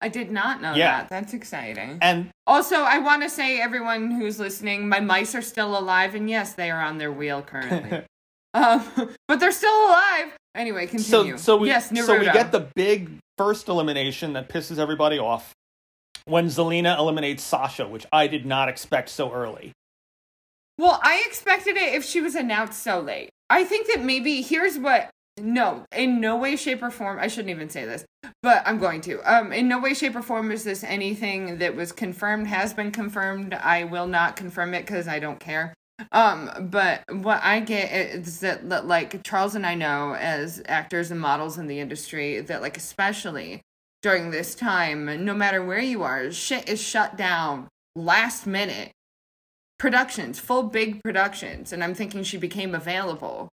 [0.01, 1.01] I did not know Yeah.
[1.01, 1.09] that.
[1.11, 1.99] That's exciting.
[2.01, 6.29] And Also, I want to say, everyone who's listening, my mice are still alive, and
[6.29, 8.03] yes, they are on their wheel currently.
[8.55, 8.85] um,
[9.29, 10.33] but they're still alive.
[10.55, 11.37] Anyway, continue.
[11.37, 12.07] so so we yes, Naruto.
[12.07, 15.53] so we get the big first elimination that pisses everybody off
[16.25, 19.73] when Zelina eliminates Sasha, which I did not expect so early.
[20.77, 23.29] Well, I expected it if she was announced so late.
[23.49, 25.11] I think that maybe here's what.
[25.41, 27.19] No, in no way, shape, or form.
[27.19, 28.05] I shouldn't even say this,
[28.43, 29.21] but I'm going to.
[29.23, 32.91] Um, in no way, shape, or form is this anything that was confirmed has been
[32.91, 33.55] confirmed.
[33.55, 35.75] I will not confirm it because I don't care.
[36.13, 41.21] Um, but what I get is that, like Charles and I know as actors and
[41.21, 43.61] models in the industry that like especially
[44.03, 48.93] during this time, no matter where you are, shit is shut down last minute
[49.79, 53.49] productions, full big productions, and I'm thinking she became available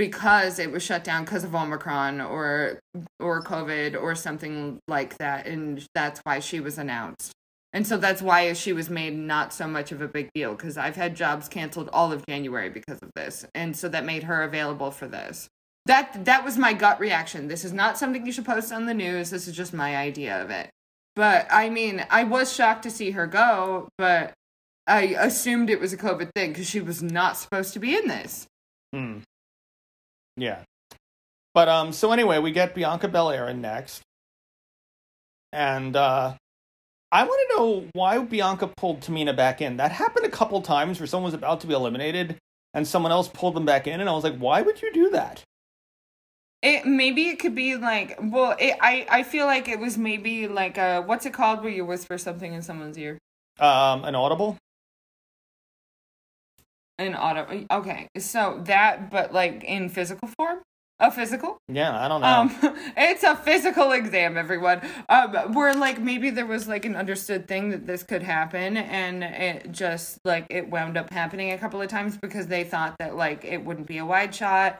[0.00, 2.80] because it was shut down because of Omicron or
[3.18, 7.32] or COVID or something like that, and that's why she was announced.
[7.74, 10.78] And so that's why she was made not so much of a big deal because
[10.78, 14.42] I've had jobs canceled all of January because of this, and so that made her
[14.42, 15.48] available for this.
[15.84, 17.48] That that was my gut reaction.
[17.48, 19.28] This is not something you should post on the news.
[19.28, 20.70] This is just my idea of it.
[21.14, 24.32] But I mean, I was shocked to see her go, but
[24.86, 28.08] I assumed it was a COVID thing because she was not supposed to be in
[28.08, 28.46] this.
[28.94, 29.18] Hmm.
[30.36, 30.60] Yeah.
[31.54, 34.02] But um so anyway, we get Bianca Belair in next.
[35.52, 36.34] And uh
[37.12, 39.78] I want to know why Bianca pulled Tamina back in.
[39.78, 42.36] That happened a couple times where someone was about to be eliminated
[42.72, 45.10] and someone else pulled them back in and I was like, "Why would you do
[45.10, 45.42] that?"
[46.62, 50.46] It maybe it could be like well, it, I I feel like it was maybe
[50.46, 53.18] like a what's it called where you whisper something in someone's ear.
[53.58, 54.56] Um an audible?
[57.00, 57.66] An auto.
[57.70, 60.60] Okay, so that, but like in physical form.
[61.02, 61.56] A physical?
[61.66, 62.26] Yeah, I don't know.
[62.26, 64.82] Um, it's a physical exam, everyone.
[65.08, 69.24] Um, where like maybe there was like an understood thing that this could happen, and
[69.24, 73.16] it just like it wound up happening a couple of times because they thought that
[73.16, 74.78] like it wouldn't be a wide shot,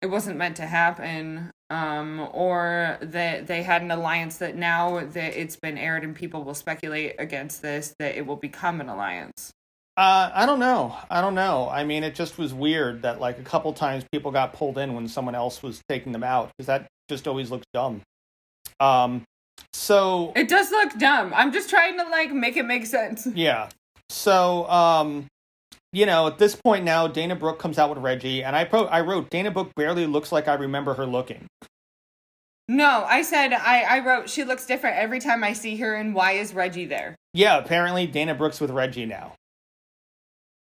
[0.00, 5.36] it wasn't meant to happen, um, or that they had an alliance that now that
[5.36, 9.52] it's been aired and people will speculate against this that it will become an alliance.
[9.98, 10.96] Uh, I don't know.
[11.10, 11.68] I don't know.
[11.68, 14.94] I mean, it just was weird that like a couple times people got pulled in
[14.94, 18.02] when someone else was taking them out because that just always looks dumb.
[18.78, 19.24] Um,
[19.72, 21.32] so It does look dumb.
[21.34, 23.26] I'm just trying to like make it make sense.
[23.34, 23.70] yeah.
[24.08, 25.26] So um,
[25.92, 28.86] you know, at this point now, Dana Brooke comes out with Reggie, and I pro-
[28.86, 31.44] I wrote Dana Brooke barely looks like I remember her looking.
[32.68, 36.14] No, I said I, I wrote she looks different every time I see her and
[36.14, 37.16] why is Reggie there?
[37.34, 39.34] Yeah, apparently Dana Brooks with Reggie now.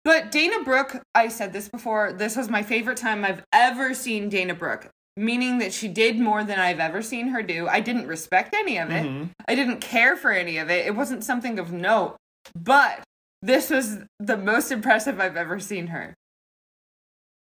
[0.04, 4.28] But Dana Brooke, I said this before, this was my favorite time I've ever seen
[4.28, 4.88] Dana Brooke.
[5.16, 7.68] Meaning that she did more than I've ever seen her do.
[7.68, 9.04] I didn't respect any of it.
[9.04, 9.28] Mhm.
[9.46, 10.86] I didn't care for any of it.
[10.86, 12.16] It wasn't something of note.
[12.54, 13.02] But
[13.42, 16.14] this was the most impressive I've ever seen her.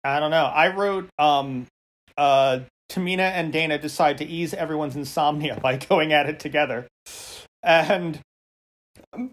[0.02, 0.46] I don't know.
[0.46, 1.66] I wrote um
[2.16, 6.86] uh Tamina and Dana decide to ease everyone's insomnia by going at it together.
[7.62, 8.20] And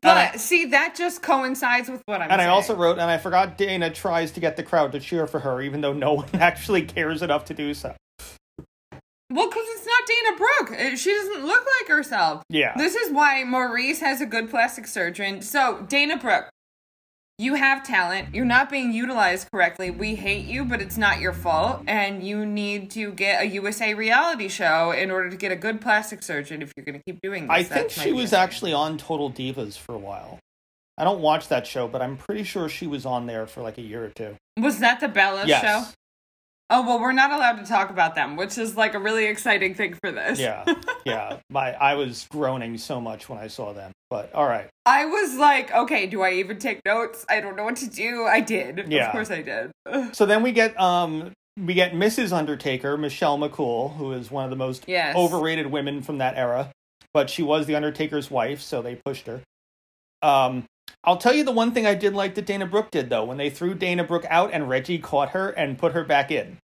[0.01, 3.57] But see, that just coincides with what I'm and I also wrote and I forgot
[3.57, 6.83] Dana tries to get the crowd to cheer for her even though no one actually
[6.83, 7.93] cares enough to do so.
[9.31, 10.79] Well, because it's not Dana Brooke.
[10.93, 12.43] Uh, She doesn't look like herself.
[12.47, 12.73] Yeah.
[12.77, 15.41] This is why Maryse has a good plastic surgeon.
[15.41, 16.47] So, Dana Brooke,
[17.37, 18.33] you have talent.
[18.33, 19.91] You're not being utilized correctly.
[19.91, 21.81] We hate you, but it's not your fault.
[21.87, 25.81] And you need to get a USA reality show in order to get a good
[25.81, 27.51] plastic surgeon if you're going to keep doing this.
[27.51, 28.43] I think That's my she was opinion.
[28.43, 30.39] actually on Total Divas for a while.
[30.97, 33.77] I don't watch that show, but I'm pretty sure she was on there for like
[33.77, 34.35] a year or two.
[34.57, 35.61] Was that the Bella Yes.
[35.61, 35.91] show?
[36.69, 39.75] Oh, well, we're not allowed to talk about them, which is like a really exciting
[39.75, 40.39] thing for this.
[40.39, 40.65] Yeah.
[41.05, 41.37] yeah.
[41.49, 43.91] My I was groaning so much when I saw them.
[44.09, 44.67] But all right.
[44.85, 47.23] I was like, okay, do I even take notes?
[47.29, 48.23] I don't know what to do.
[48.23, 48.85] I did.
[48.91, 49.07] Yeah.
[49.07, 49.71] Of course I did.
[50.15, 52.33] So then we get um we get Mrs.
[52.33, 55.15] Undertaker, Michelle McCool, who is one of the most Yes.
[55.15, 56.71] overrated women from that era,
[57.13, 59.41] but she was the Undertaker's wife, so they pushed her.
[60.23, 60.65] Um
[61.05, 63.37] I'll tell you the one thing I did like that Dana Brooke did though, when
[63.37, 66.57] they threw Dana Brooke out and Reggie caught her and put her back in.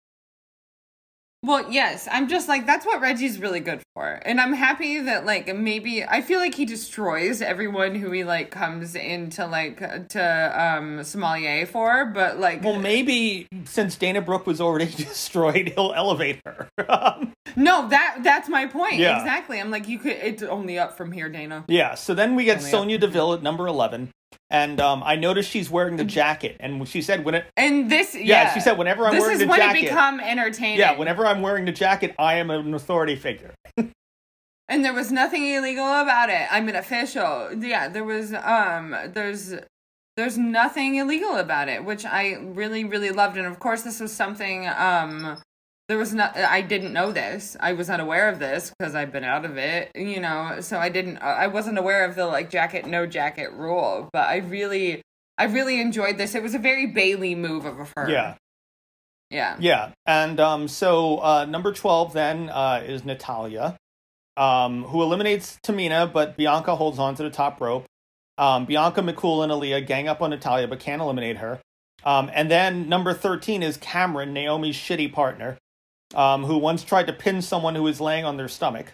[1.44, 5.24] Well, yes, I'm just like that's what Reggie's really good for, and I'm happy that
[5.24, 10.52] like maybe I feel like he destroys everyone who he like comes into like to
[10.60, 16.40] um sommelier for, but like Well, maybe since Dana Brooke was already destroyed, he'll elevate
[16.44, 16.68] her.
[17.56, 19.18] No, that that's my point Yeah.
[19.18, 19.58] exactly.
[19.58, 21.64] I'm like you could it's only up from here, Dana.
[21.66, 22.70] yeah, so then we get Only up.
[22.72, 24.10] Sonya Deville at number 11.
[24.50, 26.56] And um, I noticed she's wearing the jacket.
[26.60, 29.38] And she said, when it, And this, yeah, yeah, she said, whenever I'm this wearing
[29.38, 30.78] the jacket, this is when it become entertaining.
[30.78, 33.54] yeah, whenever I'm wearing the jacket, I am an authority figure.
[34.68, 36.46] and there was nothing illegal about it.
[36.50, 37.52] I'm an official.
[37.54, 39.54] Yeah, there was um there's
[40.16, 44.12] there's nothing illegal about it, which I really really loved and of course this was
[44.12, 45.38] something um
[45.88, 47.56] there was not I didn't know this.
[47.60, 50.88] I was unaware of this because I've been out of it, you know, so I
[50.88, 55.02] didn't I wasn't aware of the like jacket no jacket rule, but I really
[55.38, 56.34] I really enjoyed this.
[56.34, 58.10] It was a very Bayley move of a her.
[58.10, 58.34] Yeah,
[59.30, 59.56] Yeah.
[59.60, 59.90] yeah.
[60.04, 63.76] And um, so uh, number 12 then uh, is Natalya,
[64.36, 67.84] um, who eliminates Tamina, but Bianca holds on to the top rope.
[68.36, 71.60] Um, Bianca, McCool, and Aliyah gang up on Natalya, but can't eliminate her.
[72.04, 75.56] Um, and then number 13 is Cameron, Naomi's shitty partner,
[76.14, 78.92] um, who once tried to pin someone who was laying on their stomach.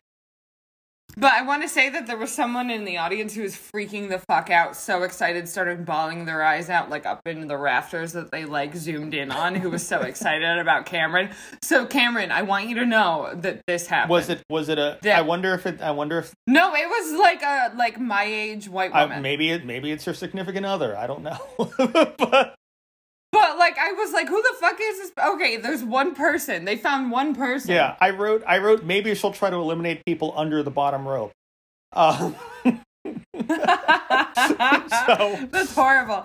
[1.16, 4.08] But I want to say that there was someone in the audience who was freaking
[4.08, 8.12] the fuck out, so excited, started bawling their eyes out, like up into the rafters
[8.14, 11.30] that they like zoomed in on, who was so excited about Cameron.
[11.62, 14.10] So, Cameron, I want you to know that this happened.
[14.10, 14.42] Was it?
[14.50, 14.98] Was it a?
[15.04, 15.18] Yeah.
[15.18, 15.80] I wonder if it.
[15.80, 19.22] I wonder if No, it was like a like my age white woman.
[19.22, 19.64] maybe it.
[19.64, 20.96] Maybe it's her significant other.
[20.96, 21.38] I don't know.
[22.18, 22.56] but
[23.34, 25.12] but like, I was like, who the fuck is this?
[25.34, 26.64] Okay, there's one person.
[26.64, 27.72] They found one person.
[27.72, 28.42] yeah, I wrote.
[28.46, 28.84] I wrote.
[28.84, 31.32] Maybe she'll try to eliminate people under the bottom rope.
[31.92, 32.34] Um,
[33.44, 36.24] So- That's horrible.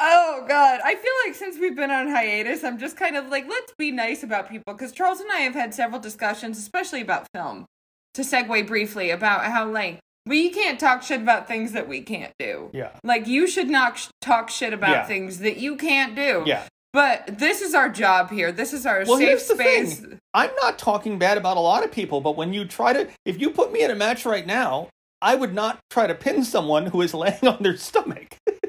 [0.00, 3.46] Oh god, I feel like since we've been on hiatus, I'm just kind of like
[3.48, 7.26] let's be nice about people because Charles and I have had several discussions, especially about
[7.34, 7.66] film.
[8.14, 9.98] To segue briefly about how like
[10.28, 12.70] we can't talk shit about things that we can't do.
[12.72, 12.90] Yeah.
[13.02, 15.04] Like you should not sh- talk shit about Yeah.
[15.04, 16.44] things that you can't do.
[16.46, 16.64] Yeah.
[16.92, 18.50] But this is our job here.
[18.52, 20.00] This is our Well, safe space.
[20.00, 20.18] thing.
[20.34, 23.40] I'm not talking bad about a lot of people, but when you try to, if
[23.40, 24.88] you put me in a match right now,
[25.20, 28.36] I would not try to pin someone who is laying on their stomach.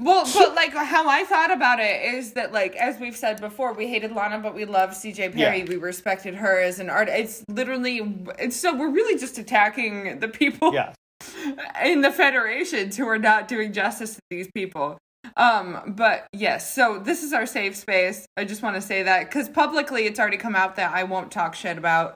[0.00, 3.72] Well, but like how I thought about it is that like as we've said before,
[3.72, 5.58] we hated Lana, but we love CJ Perry.
[5.58, 5.64] Yeah.
[5.64, 7.16] We respected her as an artist.
[7.18, 10.94] It's literally it's so we're really just attacking the people yeah.
[11.84, 14.98] in the federations who are not doing justice to these people.
[15.36, 18.26] Um, but yes, so this is our safe space.
[18.36, 21.30] I just want to say that because publicly it's already come out that I won't
[21.30, 22.14] talk shit about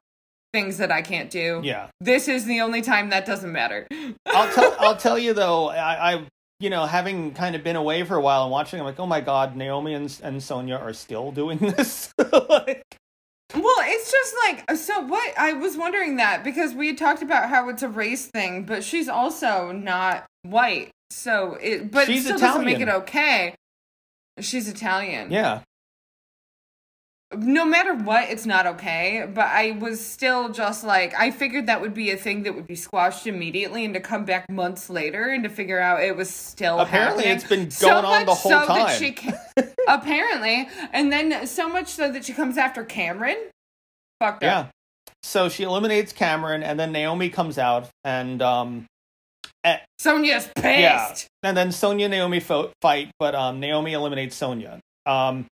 [0.52, 1.60] things that I can't do.
[1.62, 1.88] Yeah.
[2.00, 3.86] This is the only time that doesn't matter.
[4.26, 6.26] I'll tell I'll tell you though, I, I
[6.61, 9.07] you know, having kind of been away for a while and watching, I'm like, oh
[9.07, 12.12] my god, Naomi and and Sonya are still doing this.
[12.18, 12.85] like,
[13.55, 15.01] Well, it's just like so.
[15.03, 18.64] What I was wondering that because we had talked about how it's a race thing,
[18.64, 21.90] but she's also not white, so it.
[21.90, 23.55] But She's it still doesn't make it okay.
[24.40, 25.31] She's Italian.
[25.31, 25.62] yeah,
[27.36, 29.28] No matter what, it's not okay.
[29.32, 32.66] But I was still just like I figured that would be a thing that would
[32.66, 36.30] be squashed immediately, and to come back months later and to figure out it was
[36.30, 37.36] still Apparently happening.
[37.36, 38.98] it's been So going on the whole so That time.
[38.98, 39.38] she ca-
[39.88, 43.36] apparently, and then so much so that she comes after Cameron.
[44.20, 44.66] Fucked up.
[44.66, 44.66] yeah.
[45.22, 48.86] So she eliminates Cameron, and then Naomi comes out, and um,
[49.98, 50.64] Sonya's pissed.
[50.64, 51.14] Yeah.
[51.42, 54.80] and then Sonya and Naomi fo- fight, but um, Naomi eliminates Sonya.
[55.06, 55.46] Um,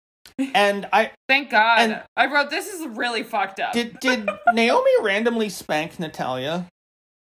[0.54, 1.80] and I Thank God.
[1.80, 3.74] And- I wrote this is really fucked up.
[3.74, 6.68] did did Naomi randomly spank Natalya?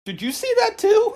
[0.04, 1.14] Did you see that too?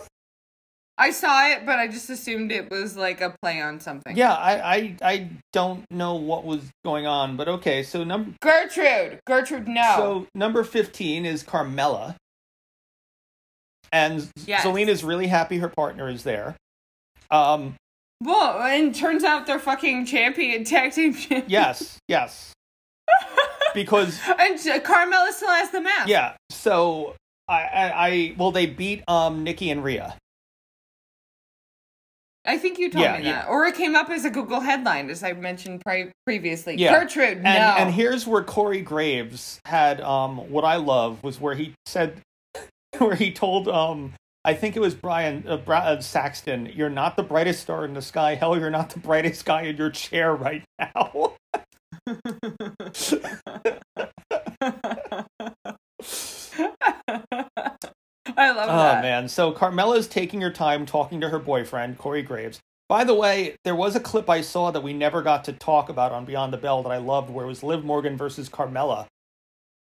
[0.98, 4.14] I saw it, but I just assumed it was like a play on something.
[4.16, 7.82] Yeah, I, I I don't know what was going on, but okay.
[7.82, 9.18] So number Gertrude.
[9.26, 9.94] Gertrude, no.
[9.96, 12.16] so number fifteen is Carmella,
[13.90, 14.64] and Yes.
[14.64, 16.56] Zelina's really happy her partner is there.
[17.30, 17.74] Um,
[18.24, 21.50] well, and turns out they're fucking champion tag team champions.
[21.50, 22.52] yes, yes,
[23.74, 26.08] because and Carmella still has the mask.
[26.08, 26.34] yeah.
[26.50, 27.14] So
[27.48, 30.16] I, I I well they beat um Nikki and Rhea.
[32.44, 33.32] I think you told Yeah, me yeah.
[33.42, 33.48] that.
[33.48, 36.74] Or it came up as a Google headline, as I mentioned pri- previously.
[36.76, 36.92] Yeah.
[36.98, 37.50] Gertrude, And no.
[37.78, 42.20] and here's where Corey Graves had um what I love was where he said
[42.98, 47.16] where he told um I think it was Brian uh, Bra- uh, Saxton, you're not
[47.16, 48.34] the brightest star in the sky.
[48.34, 51.34] Hell, you're not the brightest guy in your chair right now.
[58.34, 58.98] I love Oh that.
[58.98, 59.28] Oh man!
[59.28, 62.60] So Carmella's taking her time talking to her boyfriend Corey Graves.
[62.88, 65.88] By the way, there was a clip I saw that we never got to talk
[65.88, 69.06] about on Beyond the Belle that I loved, where it was Liv Morgan versus Carmella,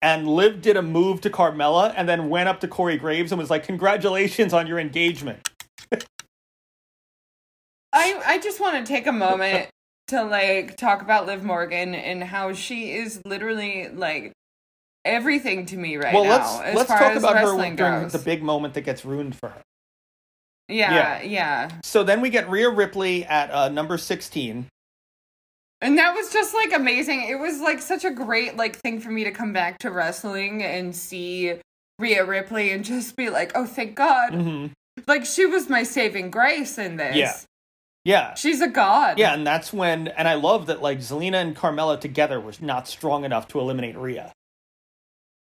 [0.02, 3.40] and Liv did a move to Carmella and then went up to Corey Graves and
[3.40, 5.48] was like, "Congratulations on your engagement."
[7.92, 9.70] I I just want to take a moment
[10.08, 14.34] to like talk about Liv Morgan and how she is literally like
[15.06, 16.32] everything to me right well, now.
[16.32, 18.12] let's as let's far talk as about her wrestling during goes.
[18.12, 19.62] the big moment that gets ruined for her.
[20.68, 24.68] yeah, yeah, So then we get Rhea Ripley at uh, number sixteen.
[25.82, 27.28] And that was just like amazing.
[27.30, 30.62] It was like such a great like thing for me to come back to wrestling
[30.64, 31.54] and see
[32.00, 34.68] Rhea Ripley and just be like, "Oh, thank God!" hmm
[35.08, 37.16] Like she was my saving grace in this.
[37.16, 37.34] Yeah.
[38.06, 39.20] Yeah, she's a god.
[39.20, 42.88] yeah, and that's when, and I love that like Zelina and Carmella together were not
[42.88, 44.32] strong enough to eliminate Rhea.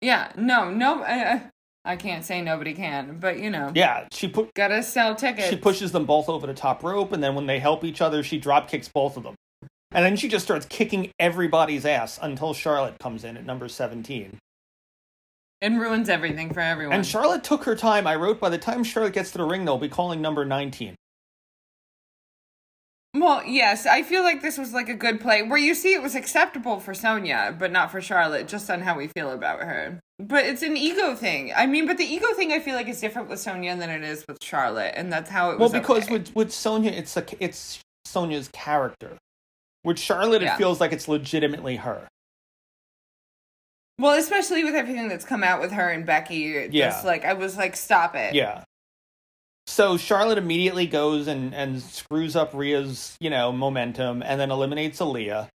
[0.01, 0.31] yeah.
[0.37, 1.39] No, no, uh,
[1.83, 5.49] I can't say nobody can, but you know, Yeah, she put gotta sell tickets.
[5.49, 8.23] she pushes them both over the top rope, and then when they help each other,
[8.23, 9.35] she drop kicks both of them,
[9.95, 14.37] and then she just starts kicking everybody's ass until Charlotte comes in at number seventeen.
[15.61, 16.95] and ruins everything for everyone.
[16.95, 18.05] And Charlotte took her time.
[18.05, 20.95] I wrote by the time Charlotte gets to the ring, they'll be calling number nineteen.
[23.15, 26.01] Well, yes, I feel like this was like a good play where you see it
[26.01, 30.01] was acceptable for Sonya, but not for Charlotte, just on how we feel about her.
[30.19, 31.53] But it's an ego thing.
[31.55, 34.03] I mean, but the ego thing I feel like is different with Sonya than it
[34.03, 35.71] is with Charlotte, and that's how it was.
[35.71, 36.13] Well, because okay.
[36.13, 39.17] with with Sonya, it's a it's Sonya's character.
[39.85, 40.55] With Charlotte, Yeah.
[40.55, 42.07] it feels like it's legitimately her.
[43.97, 46.89] well, especially with everything that's come out with her and Becky, Yeah.
[46.89, 48.35] just like I was like, stop it.
[48.35, 48.63] Yeah.
[49.67, 54.99] So Charlotte immediately goes and, and screws up Rhea's, you know, momentum and then eliminates
[54.99, 55.47] Aliyah.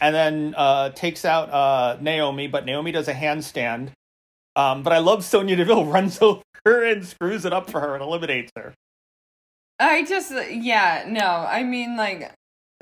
[0.00, 3.90] And then uh, takes out uh, Naomi, but Naomi does a handstand.
[4.56, 7.94] Um, but I love Sonya Deville runs over her and screws it up for her
[7.94, 8.72] and eliminates her.
[9.78, 11.26] I just yeah, no.
[11.26, 12.32] I mean like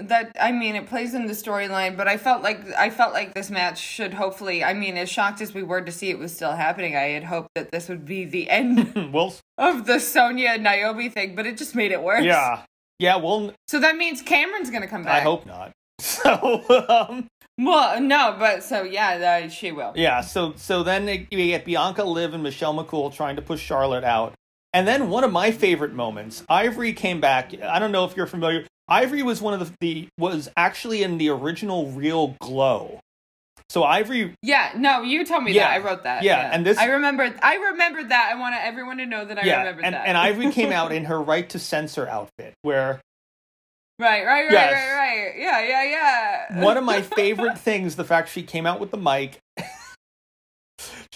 [0.09, 3.35] that I mean it plays in the storyline, but I felt like I felt like
[3.35, 6.35] this match should hopefully I mean as shocked as we were to see it was
[6.35, 10.51] still happening, I had hoped that this would be the end well, of the Sonya
[10.55, 12.25] and Naomi thing, but it just made it worse.
[12.25, 12.63] yeah,
[12.99, 13.17] yeah.
[13.17, 15.21] Well, So that means Cameron's gonna come back.
[15.21, 15.73] I hope not.
[16.01, 17.27] So, um,
[17.59, 19.93] Well, no, but so yeah, uh, she will.
[19.95, 20.23] yeah.
[20.23, 24.33] So, so then we get Bianca, Liv, and Michelle McCool trying to push Charlotte out,
[24.73, 27.53] and then one of my favorite moments, Ivory came back.
[27.63, 28.67] I don't know if you're familiar.
[28.89, 33.01] Ivory was one of the, the was actually in the original Real Glow.
[33.69, 35.71] So Ivory Yeah, no, you told me Yeah, that.
[35.75, 36.23] I wrote that.
[36.25, 38.31] yeah, and this- I remember I remembered that.
[38.33, 40.07] I want everyone to know that I yeah, remembered and, that.
[40.09, 43.01] and Ivory came out in her right to censor outfit, where
[44.01, 44.73] right, right, right, Yes.
[44.73, 45.35] right, right.
[45.39, 45.85] Yeah, yeah,
[46.59, 46.65] yeah.
[46.65, 49.39] one of my favorite things the fact she came out with the mic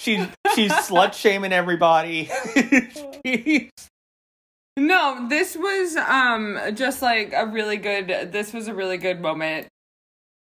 [0.04, 2.30] she's she's slut shaming everybody
[4.76, 9.68] No, this was um just like a really good this was a really good moment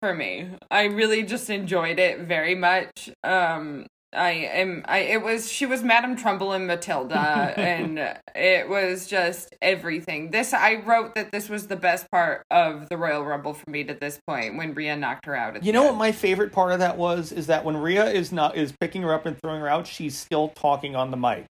[0.01, 0.49] for me.
[0.71, 3.11] I really just enjoyed it very much.
[3.23, 3.85] Um
[4.15, 7.15] I am I it was she was Madame Trunchbull and Matilda
[7.57, 7.99] and
[8.35, 10.31] it was just everything.
[10.31, 13.83] This I wrote that this was the best part of the Royal Rumble for me
[13.85, 15.57] to this point when Rhea knocked her out.
[15.57, 18.31] At you know what my favorite part of that was is that when Rhea is
[18.31, 21.45] not is picking her up and throwing her out she's still talking on the mic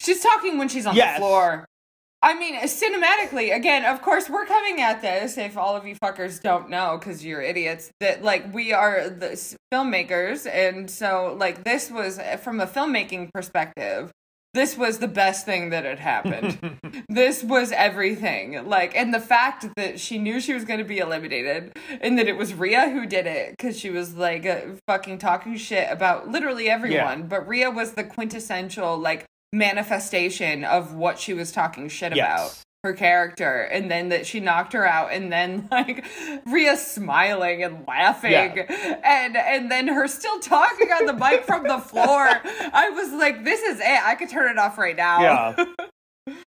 [0.00, 1.16] She's talking when she's on Yes.
[1.16, 1.64] the floor.
[2.22, 6.40] I mean, cinematically, again, of course, we're coming at this, if all of you fuckers
[6.42, 11.62] don't know, because you're idiots, that, like, we are the s- filmmakers, and so, like,
[11.64, 14.10] this was, from a filmmaking perspective,
[14.54, 16.78] this was the best thing that had happened.
[17.10, 18.66] this was everything.
[18.66, 22.26] Like, and the fact that she knew she was going to be eliminated, and that
[22.26, 26.28] it was Rhea who did it, because she was, like, uh, fucking talking shit about
[26.28, 29.26] literally everyone, but Rhea was the quintessential, like,
[29.56, 32.56] manifestation of what she was talking shit about.
[32.84, 36.04] Her character and then that she knocked her out and then like
[36.46, 38.30] Rhea smiling and laughing.
[38.30, 39.00] Yeah.
[39.02, 42.28] and and then her still talking on the mic from the floor.
[42.28, 44.02] I was like this is it.
[44.06, 45.20] I could turn it off right now.
[45.20, 45.64] Yeah.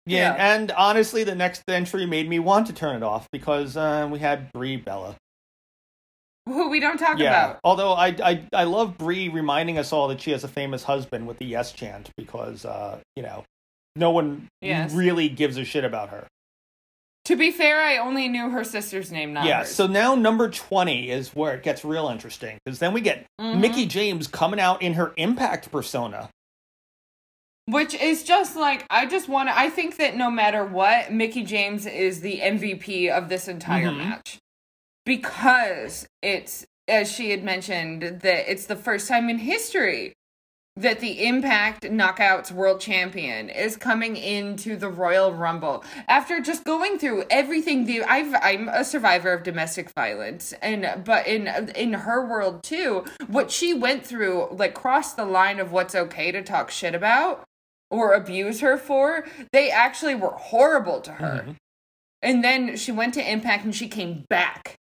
[0.08, 0.54] Yeah, Yeah.
[0.56, 4.18] and honestly the next entry made me want to turn it off because uh, we
[4.18, 5.16] had Brie Bella
[6.52, 10.08] who we don't talk yeah about although I, I i love brie reminding us all
[10.10, 13.44] that she has a famous husband with the yes chant because uh you know
[13.96, 14.94] no one Yes.
[14.94, 16.28] really gives a shit about her
[17.26, 19.70] to be fair I only knew her sister's name not yeah hers.
[19.76, 23.60] so now number 20 is where it gets real interesting because then we get Mhm.
[23.60, 26.30] Mickie James coming out in her impact persona
[27.68, 29.58] Which is just like I just want to.
[29.58, 33.98] I think that no matter what, Mickie James is the MVP of this entire Mhm.
[33.98, 34.40] match
[35.06, 40.14] because it's as she had mentioned that it's the first time in history
[40.78, 46.98] that the Impact Knockouts World Champion is coming into the Royal Rumble after just going
[46.98, 47.86] through everything.
[47.86, 53.06] The I've I'm a survivor of domestic violence, and but in in her world too,
[53.28, 57.44] what she went through like crossed the line of what's okay to talk shit about
[57.90, 59.26] or abuse her for.
[59.52, 61.56] They actually were horrible to her, Mhm.
[62.22, 64.76] and then she went to Impact and she came back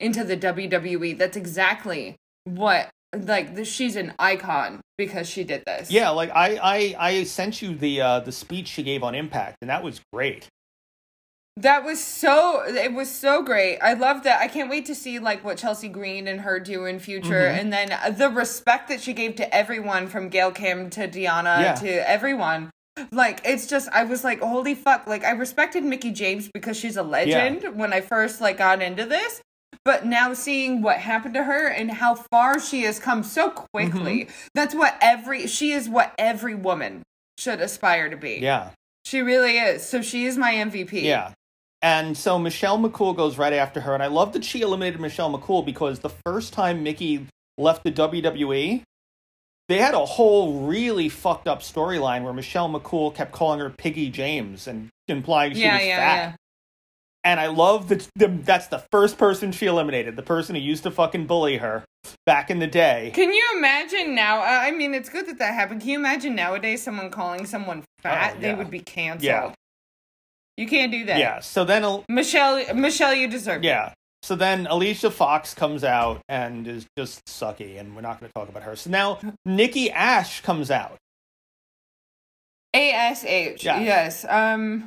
[0.00, 1.16] into the WWE.
[1.18, 5.90] That's exactly what like the, she's an icon because she did this.
[5.90, 9.56] yeah like i i i sent you the uh the speech she gave on impact
[9.62, 10.48] and that was great
[11.56, 13.78] That was so it was so great.
[13.78, 14.40] I love that.
[14.42, 17.58] I can't wait to see like what Chelsea Green and her do in future Mhm.
[17.60, 21.60] and then uh, the respect that she gave to everyone from Gail Kim to Deanna
[21.62, 21.74] Yeah.
[21.76, 22.68] to everyone.
[23.10, 26.98] Like it's just I was like holy fuck like I respected Mickie James because she's
[26.98, 29.40] a legend when I first like got into this.
[29.86, 34.24] But now seeing what happened to her and how far she has come so quickly,
[34.24, 34.30] Mm-hmm.
[34.54, 37.02] that's what every she is what every woman
[37.38, 38.40] should aspire to be.
[38.42, 38.70] yeah
[39.06, 39.88] She really is.
[39.88, 41.02] So she is my MVP.
[41.02, 41.32] Yeah.
[41.82, 43.94] And so Michelle McCool goes right after her.
[43.94, 47.26] And I love that she eliminated Michelle McCool because the first time Mickie
[47.56, 48.82] left the WWE,
[49.68, 54.10] they had a whole really fucked up storyline where Michelle McCool kept calling her Piggy
[54.10, 56.16] James and implying she yeah, was yeah, fat.
[56.16, 56.34] yeah.
[57.26, 60.84] And I love that the, that's the first person she eliminated, the person who used
[60.84, 61.82] to fucking bully her
[62.24, 63.10] back in the day.
[63.14, 64.38] Can you imagine now?
[64.42, 65.80] uh, I mean, it's good that that happened.
[65.80, 68.34] Can you imagine nowadays someone calling someone fat?
[68.36, 69.24] Oh, They would be canceled.
[69.24, 69.52] Yeah.
[70.56, 71.18] You can't do that.
[71.18, 71.40] Yeah.
[71.40, 73.66] So then Al- Michelle, Michelle, you deserve it.
[73.66, 73.92] Yeah.
[74.22, 78.38] So then Alicia Fox comes out and is just sucky, and we're not going to
[78.38, 78.76] talk about her.
[78.76, 80.96] So now Nikki Ash comes out.
[82.72, 83.24] ASH.
[83.24, 83.80] Yeah.
[83.80, 84.24] Yes.
[84.28, 84.86] Um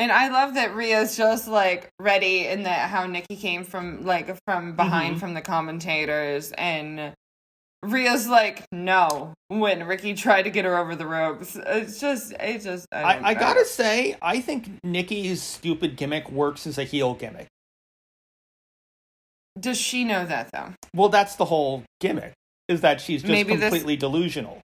[0.00, 4.36] and I love that Rhea's just like ready and that how Nikki came from like
[4.46, 5.20] from behind Mhm.
[5.20, 7.12] from the commentators and
[7.82, 11.56] Rhea's like, no, when Ricky tried to get her over the ropes.
[11.56, 16.66] It's just, it's just, I, I, I gotta say, I think Nikki's stupid gimmick works
[16.66, 17.46] as a heel gimmick.
[19.58, 20.74] Does she know that though?
[20.94, 22.32] Well, that's the whole gimmick,
[22.68, 24.60] is that she's just Maybe this- completely delusional.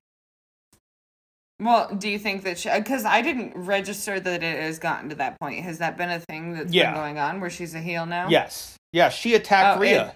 [1.59, 5.15] Well, do you think that she, because I didn't register that it has gotten to
[5.15, 5.63] that point.
[5.63, 6.91] Has that been a thing that's Yeah.
[6.91, 8.29] been going on where she's a heel now?
[8.29, 8.75] Yes.
[8.93, 10.07] Yeah, she attacked Oh, Rhea.
[10.09, 10.15] it-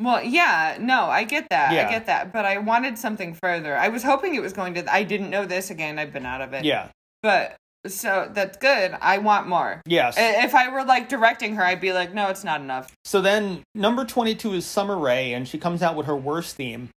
[0.00, 1.72] Well, yeah, no, I get that.
[1.72, 1.86] Yeah.
[1.86, 2.32] I get that.
[2.32, 3.76] But I wanted something further.
[3.76, 5.98] I was hoping it was going to, I didn't know this again.
[5.98, 6.64] I've been out of it.
[6.64, 6.88] yeah.
[7.22, 7.54] But,
[7.86, 8.96] so that's good.
[9.00, 9.80] I want more.
[9.86, 10.16] Yes.
[10.18, 12.92] If I were like directing her, I'd be like, no, it's not enough.
[13.04, 16.88] So then number 22 is Summer Rae, and she comes out with her worst theme.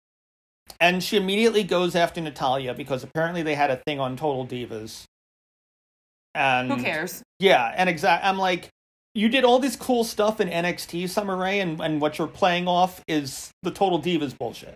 [0.79, 5.03] And she immediately goes after Natalya because apparently they had a thing on Total Divas.
[6.33, 7.23] And Who cares?
[7.39, 8.69] Yeah, and exact I'm like,
[9.13, 12.67] you did all this cool stuff in NXT, Summer Rae, and, and what you're playing
[12.67, 14.75] off is the Total Divas bullshit.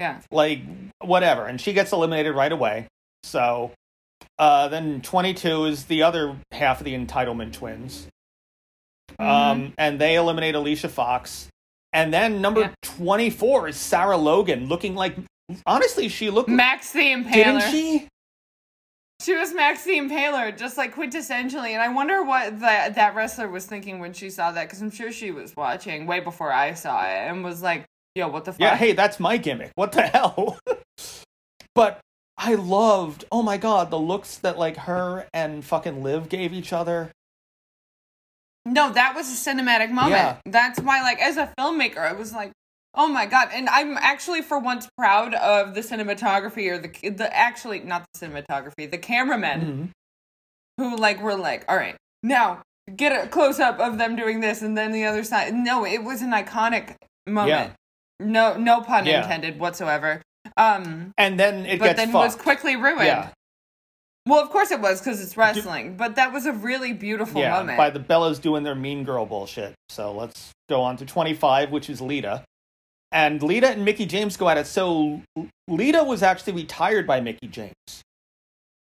[0.00, 0.20] Yeah.
[0.32, 0.62] Like,
[1.00, 1.46] whatever.
[1.46, 2.88] And she gets eliminated right away.
[3.22, 3.70] So
[4.38, 8.08] uh, then 22 is the other half of the entitlement twins.
[9.20, 9.22] Mm-hmm.
[9.22, 11.48] Um, and they eliminate Alicia Fox.
[11.92, 12.70] And then number Yeah.
[12.82, 15.16] 24 is Sarah Logan, looking like,
[15.66, 17.32] honestly, she looked, Maxine the Impaler.
[17.32, 18.08] didn't she?
[19.20, 21.70] She was Max the Impaler, just like quintessentially.
[21.70, 24.90] And I wonder what that that wrestler was thinking when she saw that, because I'm
[24.90, 27.84] sure she was watching way before I saw it and was like,
[28.16, 29.70] "Yo, what the fuck?" Yeah, hey, that's my gimmick.
[29.76, 30.58] What the hell?
[31.74, 32.00] but
[32.36, 36.72] I loved, oh my god, the looks that like her and fucking Liv gave each
[36.72, 37.12] other.
[38.64, 40.12] No, that was a cinematic moment.
[40.12, 40.36] Yeah.
[40.46, 42.52] That's why, like, as a filmmaker, I was like,
[42.94, 47.34] "Oh my god!" And I'm actually, for once, proud of the cinematography or the the
[47.36, 49.90] actually not the cinematography, the cameramen Mhm.
[50.78, 52.62] who like were like, "All right, now
[52.94, 55.52] get a close up of them doing this," and then the other side.
[55.54, 56.94] No, it was an iconic
[57.26, 57.72] moment.
[58.20, 59.22] No, no pun Yeah.
[59.22, 60.22] intended whatsoever.
[60.56, 62.24] Um, And then it but then fucked.
[62.24, 63.06] was quickly ruined.
[63.06, 63.30] Yeah.
[64.26, 67.50] Well, of course it was because it's wrestling, but that was a really beautiful yeah,
[67.58, 67.76] moment.
[67.76, 69.74] by the Bellas doing their mean girl bullshit.
[69.88, 72.44] So let's go on to 25, which is Lita.
[73.10, 74.66] And Lita and Mickie James go at it.
[74.66, 75.22] So
[75.68, 77.74] Lita was actually retired by Mickie James.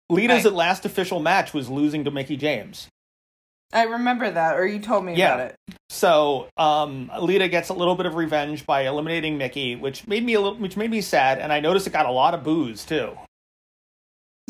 [0.09, 0.53] Lita's Right.
[0.53, 2.87] last official match was losing to Mickie James.
[3.73, 5.35] I remember that, or you told me Yeah.
[5.35, 5.55] about it.
[5.89, 10.33] So um, Lita gets a little bit of revenge by eliminating Mickie, which made me
[10.33, 11.39] a little, which made me sad.
[11.39, 13.17] And I noticed it got a lot of booze too.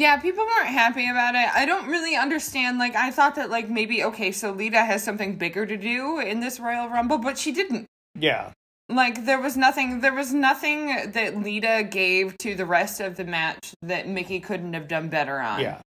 [0.01, 1.47] Yeah, people weren't happy about it.
[1.53, 2.79] I don't really understand.
[2.79, 6.39] Like, I thought that, like, maybe, okay, so Lita has something bigger to do in
[6.39, 7.85] this Royal Rumble, but she didn't.
[8.15, 8.53] Yeah,
[8.89, 13.25] Like, there was nothing, there was nothing that Lita gave to the rest of the
[13.25, 15.59] match that Mickie couldn't have done better on.
[15.59, 15.81] yeah.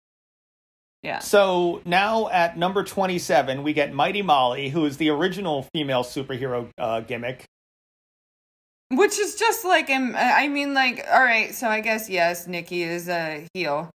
[1.02, 1.18] Yeah.
[1.20, 6.70] So now at number 27, we get Mighty Molly, who is the original female superhero
[6.78, 7.46] uh, gimmick.
[8.92, 12.84] Which is just like, um, I mean, like, all right, so I guess, yes, Nikki
[12.84, 13.90] is a heel.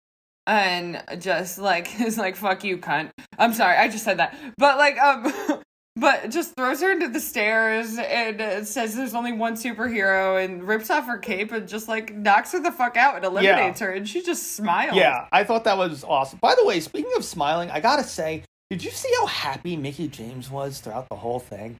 [0.47, 3.11] And just like, is like, fuck you, cunt.
[3.37, 4.37] I'm sorry, I just said that.
[4.57, 5.61] But like, um,
[5.95, 10.63] but just throws her into the stairs and uh, says there's only one superhero and
[10.63, 13.91] rips off her cape and just like knocks her the fuck out and eliminates her.
[13.91, 14.95] And she just smiles.
[14.95, 16.39] Yeah, I thought that was awesome.
[16.41, 20.07] By the way, speaking of smiling, I gotta say, did you see how happy Mickie
[20.07, 21.77] James was throughout the whole thing?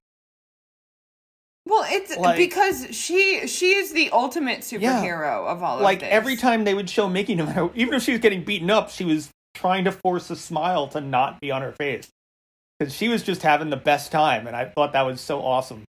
[1.67, 6.09] Well, it's Like- because she she is the ultimate superhero of all like of this.
[6.11, 8.91] every time they would show Mickie, no matter even if she was getting beaten up,
[8.91, 12.07] she was trying to force a smile to not be on her face
[12.77, 15.85] because she was just having the best time, and I thought that was so awesome.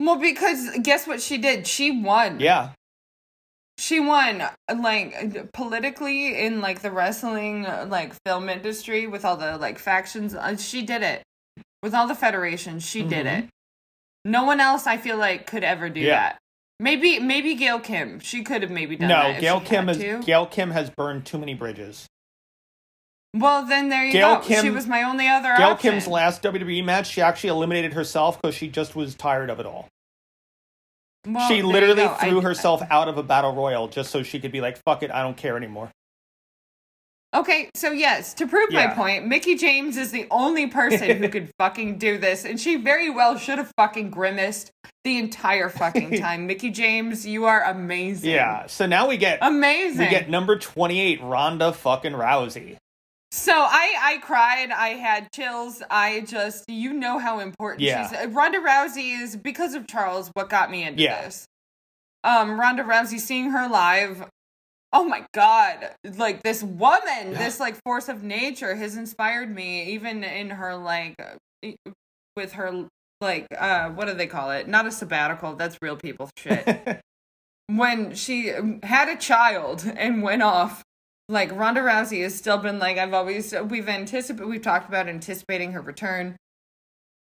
[0.00, 1.66] Well, because guess what she did?
[1.66, 2.40] She won.
[2.40, 2.70] Yeah,
[3.76, 4.42] She won,
[4.74, 10.34] like politically in like the wrestling like film industry with all the like factions.
[10.34, 11.22] uh, She did it
[11.82, 12.84] with all the federations.
[12.86, 13.38] She did Mhm.
[13.44, 13.48] it.
[14.28, 16.14] No one else, I feel like, could ever do Yeah.
[16.20, 16.38] that.
[16.80, 18.20] Maybe, maybe Gail Kim.
[18.20, 19.34] She could have maybe done no, that.
[19.36, 20.20] if Gail Kim to.
[20.24, 22.06] Gail Kim has burned too many bridges.
[23.34, 24.40] Well, then there you Gail go.
[24.42, 25.92] Kim- she was my only other Gail option.
[25.92, 29.66] Kim's last WWE match, she actually eliminated herself because she just was tired of it
[29.66, 29.88] all.
[31.26, 32.16] Well, she literally go.
[32.20, 35.02] I- threw herself out of a battle royal just so she could be like, "Fuck
[35.02, 35.90] it, I don't care anymore."
[37.34, 41.50] Okay, so yes, to prove my point, Mickie James is the only person who could
[41.58, 44.70] fucking do this, and she very well should have fucking grimaced
[45.04, 46.46] the entire fucking time.
[46.46, 48.30] Mickie James, you are amazing.
[48.30, 48.66] Yeah.
[48.66, 49.98] So now we get Amazing.
[49.98, 52.76] we get number twenty eight, Ronda fucking Rousey.
[53.30, 55.82] so I I cried, I had chills.
[55.90, 58.08] I just you know how important Yeah.
[58.08, 61.22] she's Ronda Rousey is because of Charles what got me into Yeah.
[61.26, 61.44] this.
[62.24, 64.24] Um Ronda Rousey seeing her live
[64.92, 65.90] Oh my god.
[66.16, 67.38] Like this woman, Yeah.
[67.38, 71.14] this like force of nature has inspired me even in her like
[72.36, 72.86] with her
[73.20, 74.68] like uh what do they call it?
[74.68, 77.00] Not a sabbatical, that's real people shit.
[77.66, 80.82] when she had a child and went off.
[81.30, 85.72] Like Ronda Rousey has still been like I've always we've anticipated we've talked about anticipating
[85.72, 86.36] her return.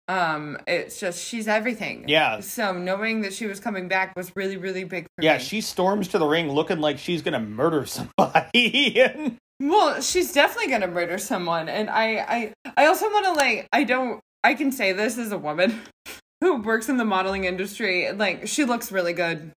[0.09, 2.05] Um, it's just she's everything.
[2.09, 2.41] Yeah.
[2.41, 5.43] So knowing that she was coming back was really really big for Yeah, me.
[5.43, 9.39] she storms to the ring looking like she's gonna murder somebody.
[9.61, 13.85] Well, she's definitely gonna murder someone, and I, I, I also want to like, I
[13.85, 15.81] don't, I can say this as a woman
[16.41, 18.11] who works in the modeling industry.
[18.13, 19.53] Like, she looks really good.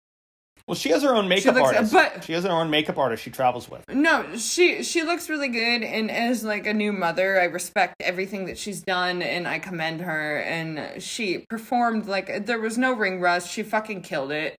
[0.67, 1.93] Well, she has her own makeup looks- artist.
[1.93, 3.83] but- she has her own makeup artist she travels with.
[3.89, 8.45] No, she, she looks really good, and as like a new mother, I respect everything
[8.47, 10.39] that she's done, and I commend her.
[10.41, 13.49] And she performed like there was no ring rust.
[13.49, 14.55] She fucking killed it.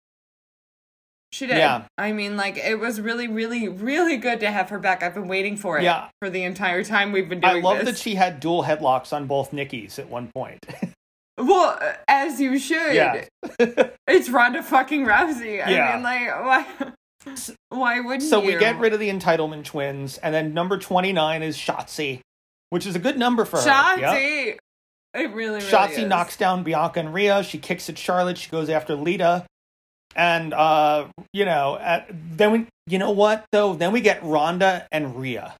[1.30, 1.59] She did.
[1.59, 1.84] Yeah.
[1.98, 5.02] I mean, like it was really, really, really good to have her back.
[5.02, 5.82] I've been waiting for it.
[5.84, 6.09] Yeah.
[6.20, 7.84] For the entire time we've been doing I love this.
[7.86, 10.64] that she had dual headlocks on both Nikki's at one point.
[11.39, 11.78] Well,
[12.09, 12.95] as you should.
[12.95, 13.24] Yeah.
[14.07, 15.64] it's Ronda fucking Rousey.
[15.64, 15.95] I Yeah.
[15.95, 16.93] mean, like, why?
[17.68, 18.28] Why wouldn't you?
[18.28, 18.55] so you?
[18.55, 22.20] we get rid of the entitlement twins, and then number twenty nine is Shotzi,
[22.70, 23.97] which is a good number for her.
[23.99, 24.59] Yep.
[25.14, 26.09] It really, really Shotzi is.
[26.09, 27.43] knocks down Bianca and Rhea.
[27.43, 28.39] She kicks at Charlotte.
[28.39, 29.45] She goes after Lita.
[30.16, 33.74] And uh, you know, at, then we, you know what though?
[33.74, 35.55] Then we get Ronda and Rhea,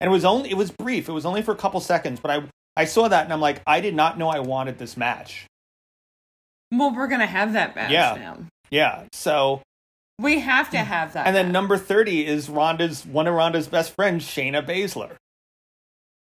[0.00, 1.08] and it was only it was brief.
[1.08, 2.42] It was only for a couple seconds, but I
[2.76, 5.46] I saw that and I'm like, I did not know I wanted this match.
[6.72, 8.14] Well, we're gonna have that match Yeah.
[8.18, 8.38] now.
[8.70, 9.04] Yeah.
[9.12, 9.62] So
[10.18, 11.26] We have to have that.
[11.26, 11.52] and then match.
[11.52, 15.12] number thirty is Ronda's one of Ronda's best friends, Shayna Baszler.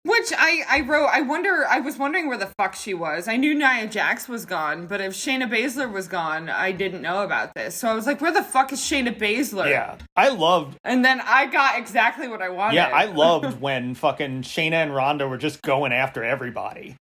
[0.07, 1.07] Which I I wrote.
[1.07, 1.65] I wonder.
[1.67, 3.27] I was wondering where the fuck she was.
[3.27, 7.23] I knew Nia Jax was gone, but if Shayna Baszler was gone, I didn't know
[7.23, 7.75] about this.
[7.75, 9.69] So I was like, where the fuck is Shayna Baszler?
[9.69, 10.77] Yeah, I loved.
[10.83, 12.75] And then I got exactly what I wanted.
[12.75, 16.95] Yeah, I loved when fucking Shayna and Ronda were just going after everybody.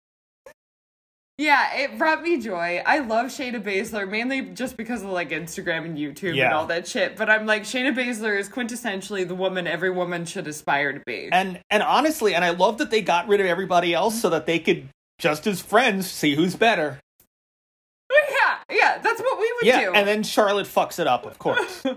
[1.38, 2.82] Yeah, it brought me joy.
[2.86, 6.88] I love Shayna Baszler mainly just because of like Instagram and YouTube and all that
[6.88, 7.18] shit.
[7.18, 11.28] But I'm like, Shayna Baszler is quintessentially the woman every woman should aspire to be.
[11.32, 14.46] And and honestly, and I love that they got rid of everybody else so that
[14.46, 14.88] they could
[15.20, 17.00] just as friends see who's better.
[18.12, 19.94] yeah, yeah, that's what we would Yeah, do.
[19.94, 21.84] and then Charlotte fucks it up, of course.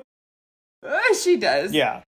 [0.80, 1.72] Uh, she does.
[1.72, 2.02] Yeah.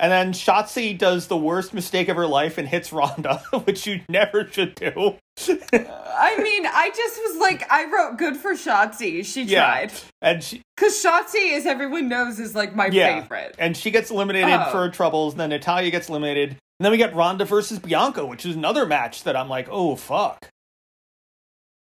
[0.00, 4.00] And then Shotzi does the worst mistake of her life and hits Ronda, which you
[4.08, 5.16] never should do.
[5.72, 9.24] I mean, I just was like, I wrote good for Shotzi.
[9.24, 9.64] She Yeah.
[9.64, 9.92] tried.
[10.20, 13.20] And she Because Shotzi, as everyone knows, is like my yeah.
[13.22, 13.54] favorite.
[13.58, 14.70] And she gets eliminated Oh.
[14.70, 16.50] for her troubles, and then Natalya gets eliminated.
[16.50, 19.96] And then we get Ronda versus Bianca, which is another match that I'm like, oh
[19.96, 20.48] fuck.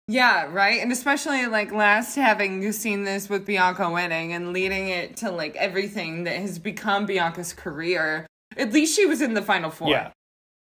[0.07, 0.81] Yeah, right?
[0.81, 5.55] And especially like last having seen this with Bianca winning and leading it to like
[5.55, 8.27] everything that has become Bianca's career.
[8.55, 9.89] At least she was in the final four.
[9.89, 10.11] Yeah.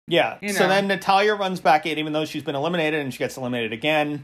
[0.07, 0.37] Yeah.
[0.41, 3.35] You So then Natalya runs back in, even though she's been eliminated, and she gets
[3.37, 4.23] eliminated again.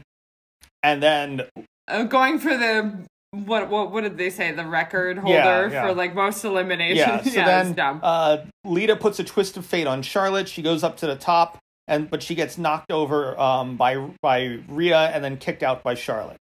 [0.82, 1.42] And then
[1.88, 2.92] Uh, going for the
[3.32, 4.52] what what what did they say?
[4.52, 5.86] The record holder Yeah, yeah.
[5.86, 6.98] for like most eliminations.
[6.98, 8.00] Yeah, so it's then dumb.
[8.02, 10.48] uh, Lita puts a twist of fate on Charlotte.
[10.48, 11.58] She goes up to the top,
[11.90, 15.94] and but she gets knocked over um, by by Rhea and then kicked out by
[15.94, 16.38] Charlotte.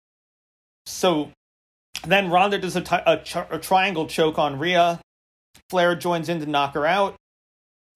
[0.85, 1.31] So
[2.05, 4.99] then Ronda does a ch- a triangle choke on Rhea.
[5.69, 7.15] Flair joins in to knock her out.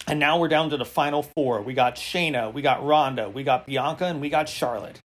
[0.08, 1.62] And now we're down to the final four.
[1.62, 4.99] We got Shayna, we got Ronda, we got Bianca, and we got Charlotte.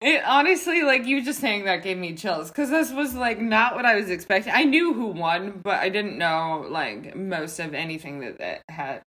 [0.00, 3.74] It honestly, like you just saying that gave me chills because this was like not
[3.74, 4.52] what I was expecting.
[4.54, 9.02] I knew who won, but I didn't know like most of anything that that had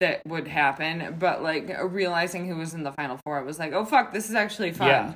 [0.00, 1.16] that would happen.
[1.18, 4.28] But like realizing who was in the final four, I was like, oh fuck, this
[4.28, 4.88] is actually fun.
[4.88, 5.14] Yeah.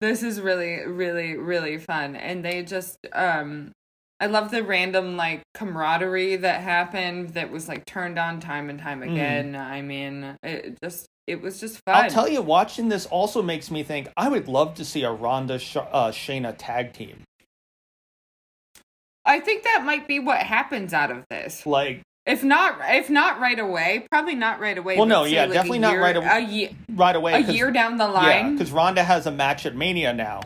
[0.00, 3.72] This is really, really, really fun, and they just um.
[4.20, 8.78] I love the random like camaraderie that happened that was like turned on time and
[8.78, 9.56] time again.
[9.56, 11.96] I mean, it just it was just fun.
[11.96, 15.10] I'll tell you, watching this also makes me think I would love to see a
[15.10, 17.24] Ronda Sh- uh, Shayna tag team.
[19.24, 21.66] I think that might be what happens out of this.
[21.66, 24.96] Like, If not, if not right away, probably not right away.
[24.96, 26.28] Well, no, yeah, like, definitely not right away.
[26.30, 27.34] A, ye- right away.
[27.34, 28.54] a year down the line.
[28.54, 30.42] because Ronda has a match at Mania now.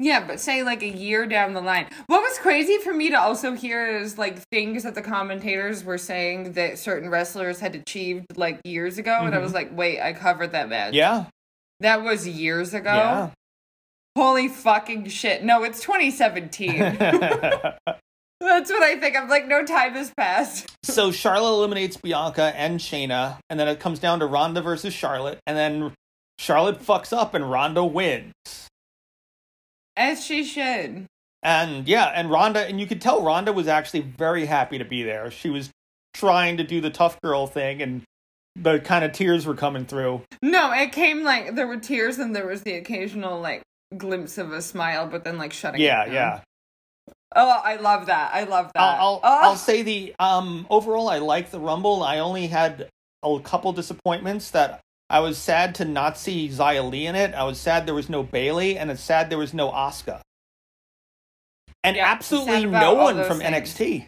[0.00, 1.86] Yeah, but say like a year down the line.
[2.06, 5.98] What was crazy for me to also hear is like things that the commentators were
[5.98, 10.12] saying that certain wrestlers had achieved like years ago, and I was like, wait, I
[10.12, 10.88] covered that match.
[10.88, 10.96] Mm-hmm.
[10.96, 11.26] Yeah,
[11.80, 12.92] that was years ago.
[12.92, 13.30] yeah.
[14.16, 15.44] Holy fucking shit!
[15.44, 16.80] No, it's 2017.
[18.44, 19.16] That's what I think.
[19.16, 20.70] I'm like, no time has passed.
[20.82, 25.38] so Charlotte eliminates Bianca and Shayna, and then it comes down to Ronda versus Charlotte,
[25.46, 25.92] and then
[26.38, 28.32] Charlotte fucks up and Ronda wins.
[29.96, 31.06] As she should.
[31.42, 35.02] And yeah, and Ronda, and you could tell Ronda was actually very happy to be
[35.02, 35.30] there.
[35.30, 35.70] She was
[36.12, 38.02] trying to do the tough girl thing, and
[38.56, 40.22] the kind of tears were coming through.
[40.42, 43.62] No, it came like there were tears and there was the occasional like
[43.96, 45.80] glimpse of a smile, but then like shutting.
[45.80, 46.40] Yeah, yeah.
[47.34, 48.32] Oh, I love that.
[48.34, 48.80] I love that.
[48.80, 49.40] I'll I'll, oh.
[49.50, 52.02] I'll say the um overall I like the Rumble.
[52.02, 52.88] I only had
[53.22, 54.80] a couple disappointments that
[55.10, 57.34] I was sad to not see Xia Li in it.
[57.34, 60.20] I was sad there was no Bayley, and it's sad there was no Asuka.
[61.82, 63.74] And Yeah, absolutely no one from things.
[63.74, 64.06] NXT.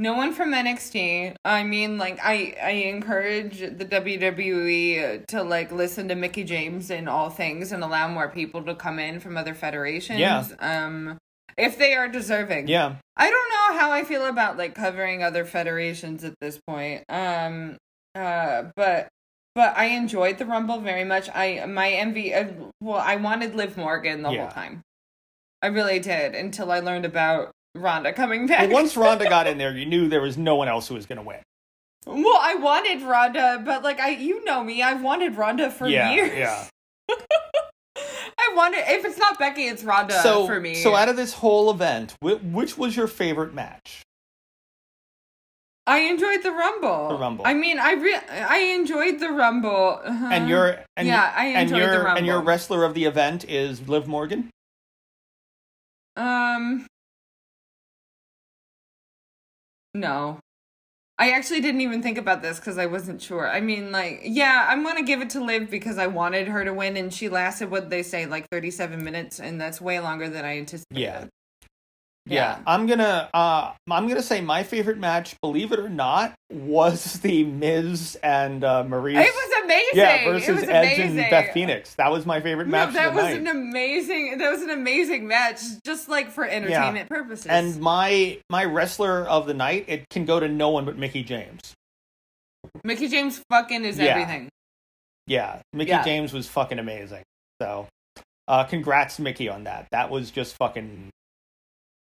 [0.00, 1.36] No one from NXT.
[1.44, 7.06] I mean, like, I I encourage the WWE to like listen to Mickie James in
[7.06, 10.18] all things and allow more people to come in from other federations.
[10.18, 10.44] Yeah.
[10.58, 11.18] Um,
[11.56, 12.68] if they are deserving.
[12.68, 17.04] Yeah, I don't know how I feel about like covering other federations at this point.
[17.08, 17.76] Um,
[18.14, 19.08] uh, but
[19.54, 21.28] but I enjoyed the Rumble very much.
[21.34, 22.34] I my envy.
[22.34, 22.48] Uh,
[22.80, 24.42] well, I wanted Liv Morgan the Yeah.
[24.42, 24.82] whole time.
[25.62, 28.60] I really did until I learned about Ronda coming back.
[28.62, 31.06] Well, once Ronda got in there, you knew there was no one else who was
[31.06, 31.38] going to win.
[32.06, 36.12] Well, I wanted Ronda, but like I, you know me, I've wanted Ronda for yeah,
[36.12, 36.36] years.
[36.36, 36.66] yeah.
[37.96, 38.84] I wanted.
[38.88, 40.74] If it's not Becky, it's Ronda so, for me.
[40.74, 44.02] so out of this whole event, wh- which was your favorite match?
[45.86, 47.08] I enjoyed the Rumble.
[47.10, 47.46] The Rumble.
[47.46, 50.00] I mean, I re- I enjoyed the Rumble.
[50.02, 50.28] Uh-huh.
[50.32, 52.16] And your and yeah, I enjoyed your the Rumble.
[52.18, 54.50] and your wrestler of the event is Liv Morgan.
[56.16, 56.86] um,
[59.94, 60.40] no,
[61.16, 63.48] I actually didn't even think about this because I wasn't sure.
[63.48, 66.74] I mean, like, yeah, I'm gonna give it to Liv because I wanted her to
[66.74, 70.44] win, and she lasted what they say like 37 minutes, and that's way longer than
[70.44, 71.00] I anticipated.
[71.00, 71.26] Yeah.
[72.26, 72.56] Yeah.
[72.56, 77.20] Yeah, I'm gonna uh I'm gonna say my favorite match, believe it or not, was
[77.20, 79.22] the Miz and uh Maryse.
[79.22, 79.88] It was amazing.
[79.92, 81.18] yeah, it versus was Edge amazing.
[81.20, 81.94] and Beth Phoenix.
[81.96, 83.40] That was my favorite No, match that of the was night.
[83.40, 84.38] an amazing.
[84.38, 87.46] That was an amazing match, just like for entertainment purposes.
[87.46, 91.24] and my my wrestler of the night, it can go to no one but Mickie
[91.24, 91.74] James.
[92.84, 94.06] Mickie James fucking is Yeah.
[94.06, 94.48] everything.
[95.26, 96.02] Yeah, Mickie Yeah.
[96.04, 97.22] James was fucking amazing.
[97.60, 97.86] So,
[98.48, 99.88] uh congrats Mickie on that.
[99.92, 101.10] That was just fucking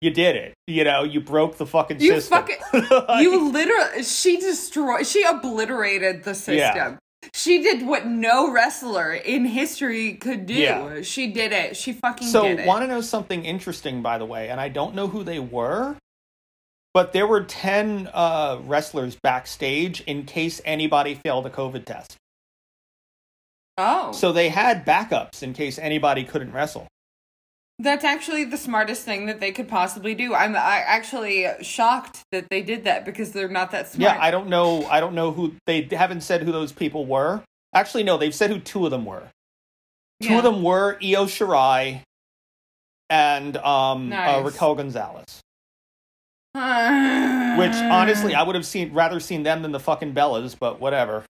[0.04, 0.54] you did it.
[0.68, 2.45] You know, you broke the fucking You system.
[3.20, 6.56] You literally, she destroyed, she obliterated the system.
[6.58, 6.97] Yeah.
[7.34, 10.54] She did what no wrestler in history could do.
[10.56, 11.01] Yeah.
[11.04, 11.78] She did it.
[11.78, 12.68] She fucking So, did it.
[12.68, 15.95] want to know something interesting, by the way, and I don't know who they were,
[16.93, 22.18] but there were 10 uh, wrestlers backstage in case anybody failed a COVID test.
[23.78, 26.88] oh, So, they had backups in case anybody couldn't wrestle.
[27.84, 30.34] That's actually the smartest thing that they could possibly do.
[30.34, 34.16] I'm I actually shocked that they did that because they're not that smart.
[34.16, 34.86] Yeah, I don't know.
[34.86, 37.44] I don't know who they haven't said who those people were.
[37.76, 39.28] Actually, no, they've said who two of them were.
[40.22, 40.38] Two Yeah.
[40.38, 42.02] of them were Io Shirai
[43.10, 45.42] and um, uh, Raquel Gonzalez.
[46.54, 46.62] Which
[47.58, 51.26] Which honestly, I would have seen rather seen them than the fucking Bellas, but whatever.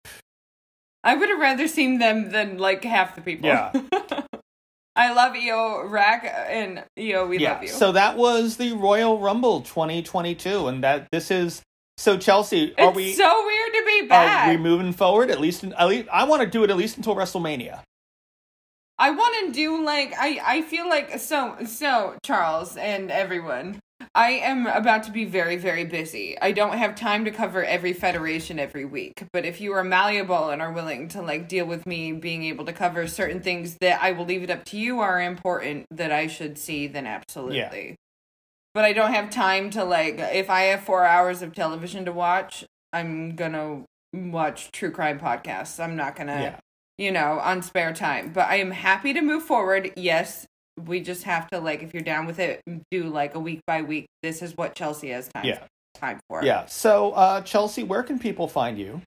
[1.03, 3.47] I would have rather seen them than like half the people.
[3.47, 3.71] Yeah.
[4.95, 7.53] I love Io Rack and Io, we yeah.
[7.53, 7.69] love you.
[7.69, 11.61] So that was the Royal Rumble 2022, and that this is
[11.97, 12.73] so Chelsea.
[12.77, 14.47] Are it's we so weird to be back.
[14.47, 15.31] are we moving forward?
[15.31, 17.81] At least, at least I want to do it at least until WrestleMania.
[18.97, 23.79] I want to do like I I feel like so so Charles and everyone.
[24.13, 26.37] I am about to be very very busy.
[26.41, 29.23] I don't have time to cover every federation every week.
[29.33, 32.65] But if you are malleable and are willing to like deal with me being able
[32.65, 36.11] to cover certain things that I will leave it up to you are important that
[36.11, 37.89] I should see, then absolutely.
[37.89, 37.95] Yeah.
[38.73, 42.11] But I don't have time to like if I have 4 hours of television to
[42.11, 43.83] watch, I'm going to
[44.13, 45.81] watch true crime podcasts.
[45.81, 46.55] I'm not going to Yeah.
[46.97, 48.31] you know, on spare time.
[48.31, 49.91] But I am happy to move forward.
[49.95, 50.45] Yes,
[50.85, 52.61] we just have to like if you're down with it,
[52.91, 54.07] do like a week by week.
[54.23, 55.59] This is what Chelsea has time Yeah.
[55.95, 56.43] time for.
[56.43, 56.65] Yeah.
[56.67, 59.01] So uh, Chelsea, where can people find you?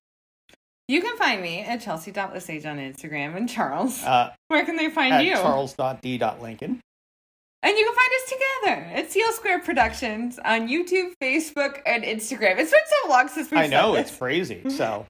[0.86, 4.02] You can find me at Chelsea.lesage on Instagram and Charles.
[4.02, 5.32] Uh, Where can they find at you?
[5.34, 6.80] charles.d.lincoln.
[7.62, 12.58] And you can find us together at Seal Square Productions on YouTube, Facebook, and Instagram.
[12.58, 14.60] It's been so long since we've I know it's crazy.
[14.70, 15.06] So,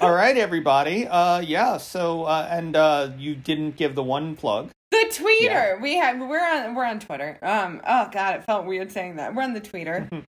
[0.00, 1.06] all right, everybody.
[1.06, 1.76] Uh, yeah.
[1.76, 4.70] So, uh, and uh, you didn't give the one plug.
[4.90, 5.80] The tweeter.
[5.80, 7.38] We have we're on we're on Twitter.
[7.42, 9.34] Um oh god, it felt weird saying that.
[9.34, 10.24] We're on the tweeter.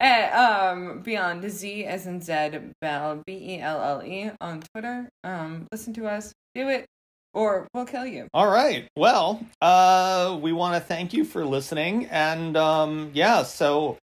[0.00, 0.32] At,
[0.72, 5.08] um beyond Z as in Zed Bell B E L L E on Twitter.
[5.24, 6.32] Um listen to us.
[6.54, 6.86] Do it
[7.34, 8.28] or we'll kill you.
[8.34, 8.88] All right.
[8.96, 13.42] Well, uh, we want to thank you for listening, and um, yeah.
[13.42, 13.96] So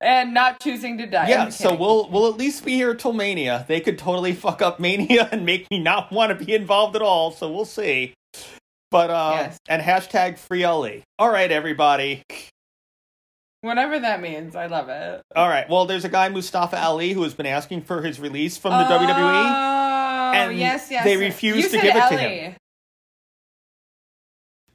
[0.00, 1.28] And not choosing to die.
[1.28, 1.48] yeah.
[1.48, 3.64] So we'll we'll at least be here till Mania.
[3.66, 7.02] They could totally fuck up Mania and make me not want to be involved at
[7.02, 7.30] all.
[7.32, 8.14] So we'll see.
[8.90, 9.58] But uh, Yes.
[9.68, 11.02] and hashtag free Ali.
[11.18, 12.22] All right, everybody.
[13.62, 14.54] whatever that means.
[14.54, 15.22] I love it.
[15.34, 15.68] All right.
[15.68, 18.86] Well, there's a guy Mustafa Ali who has been asking for his release from the
[18.86, 20.34] oh, WWE.
[20.36, 21.04] and yes, yes.
[21.04, 22.54] they refuse to give it to him.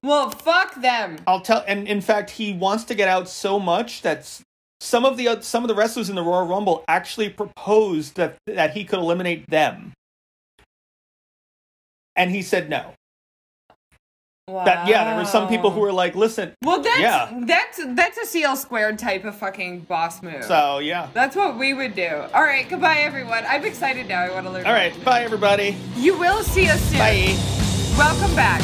[0.03, 1.17] Well, fuck them.
[1.27, 1.63] I'll tell.
[1.67, 4.41] And in fact, he wants to get out so much that
[4.79, 8.73] some of the some of the wrestlers in the Royal Rumble actually proposed that that
[8.73, 9.93] he could eliminate them,
[12.15, 12.95] and he said no.
[14.51, 14.65] Wow.
[14.65, 17.29] That yeah, there were some people who were like, "Listen." Well, that's Yeah.
[17.45, 20.43] that's that's a CL squared type of fucking boss move.
[20.43, 21.07] So yeah.
[21.13, 22.23] That's what we would do.
[22.33, 23.45] All right, goodbye, everyone.
[23.47, 24.21] I'm excited now.
[24.21, 24.65] I want to learn.
[24.65, 24.93] All right.
[25.05, 25.77] Bye, everybody.
[25.95, 26.99] You will see us soon.
[26.99, 27.35] Bye.
[27.97, 28.61] Welcome back.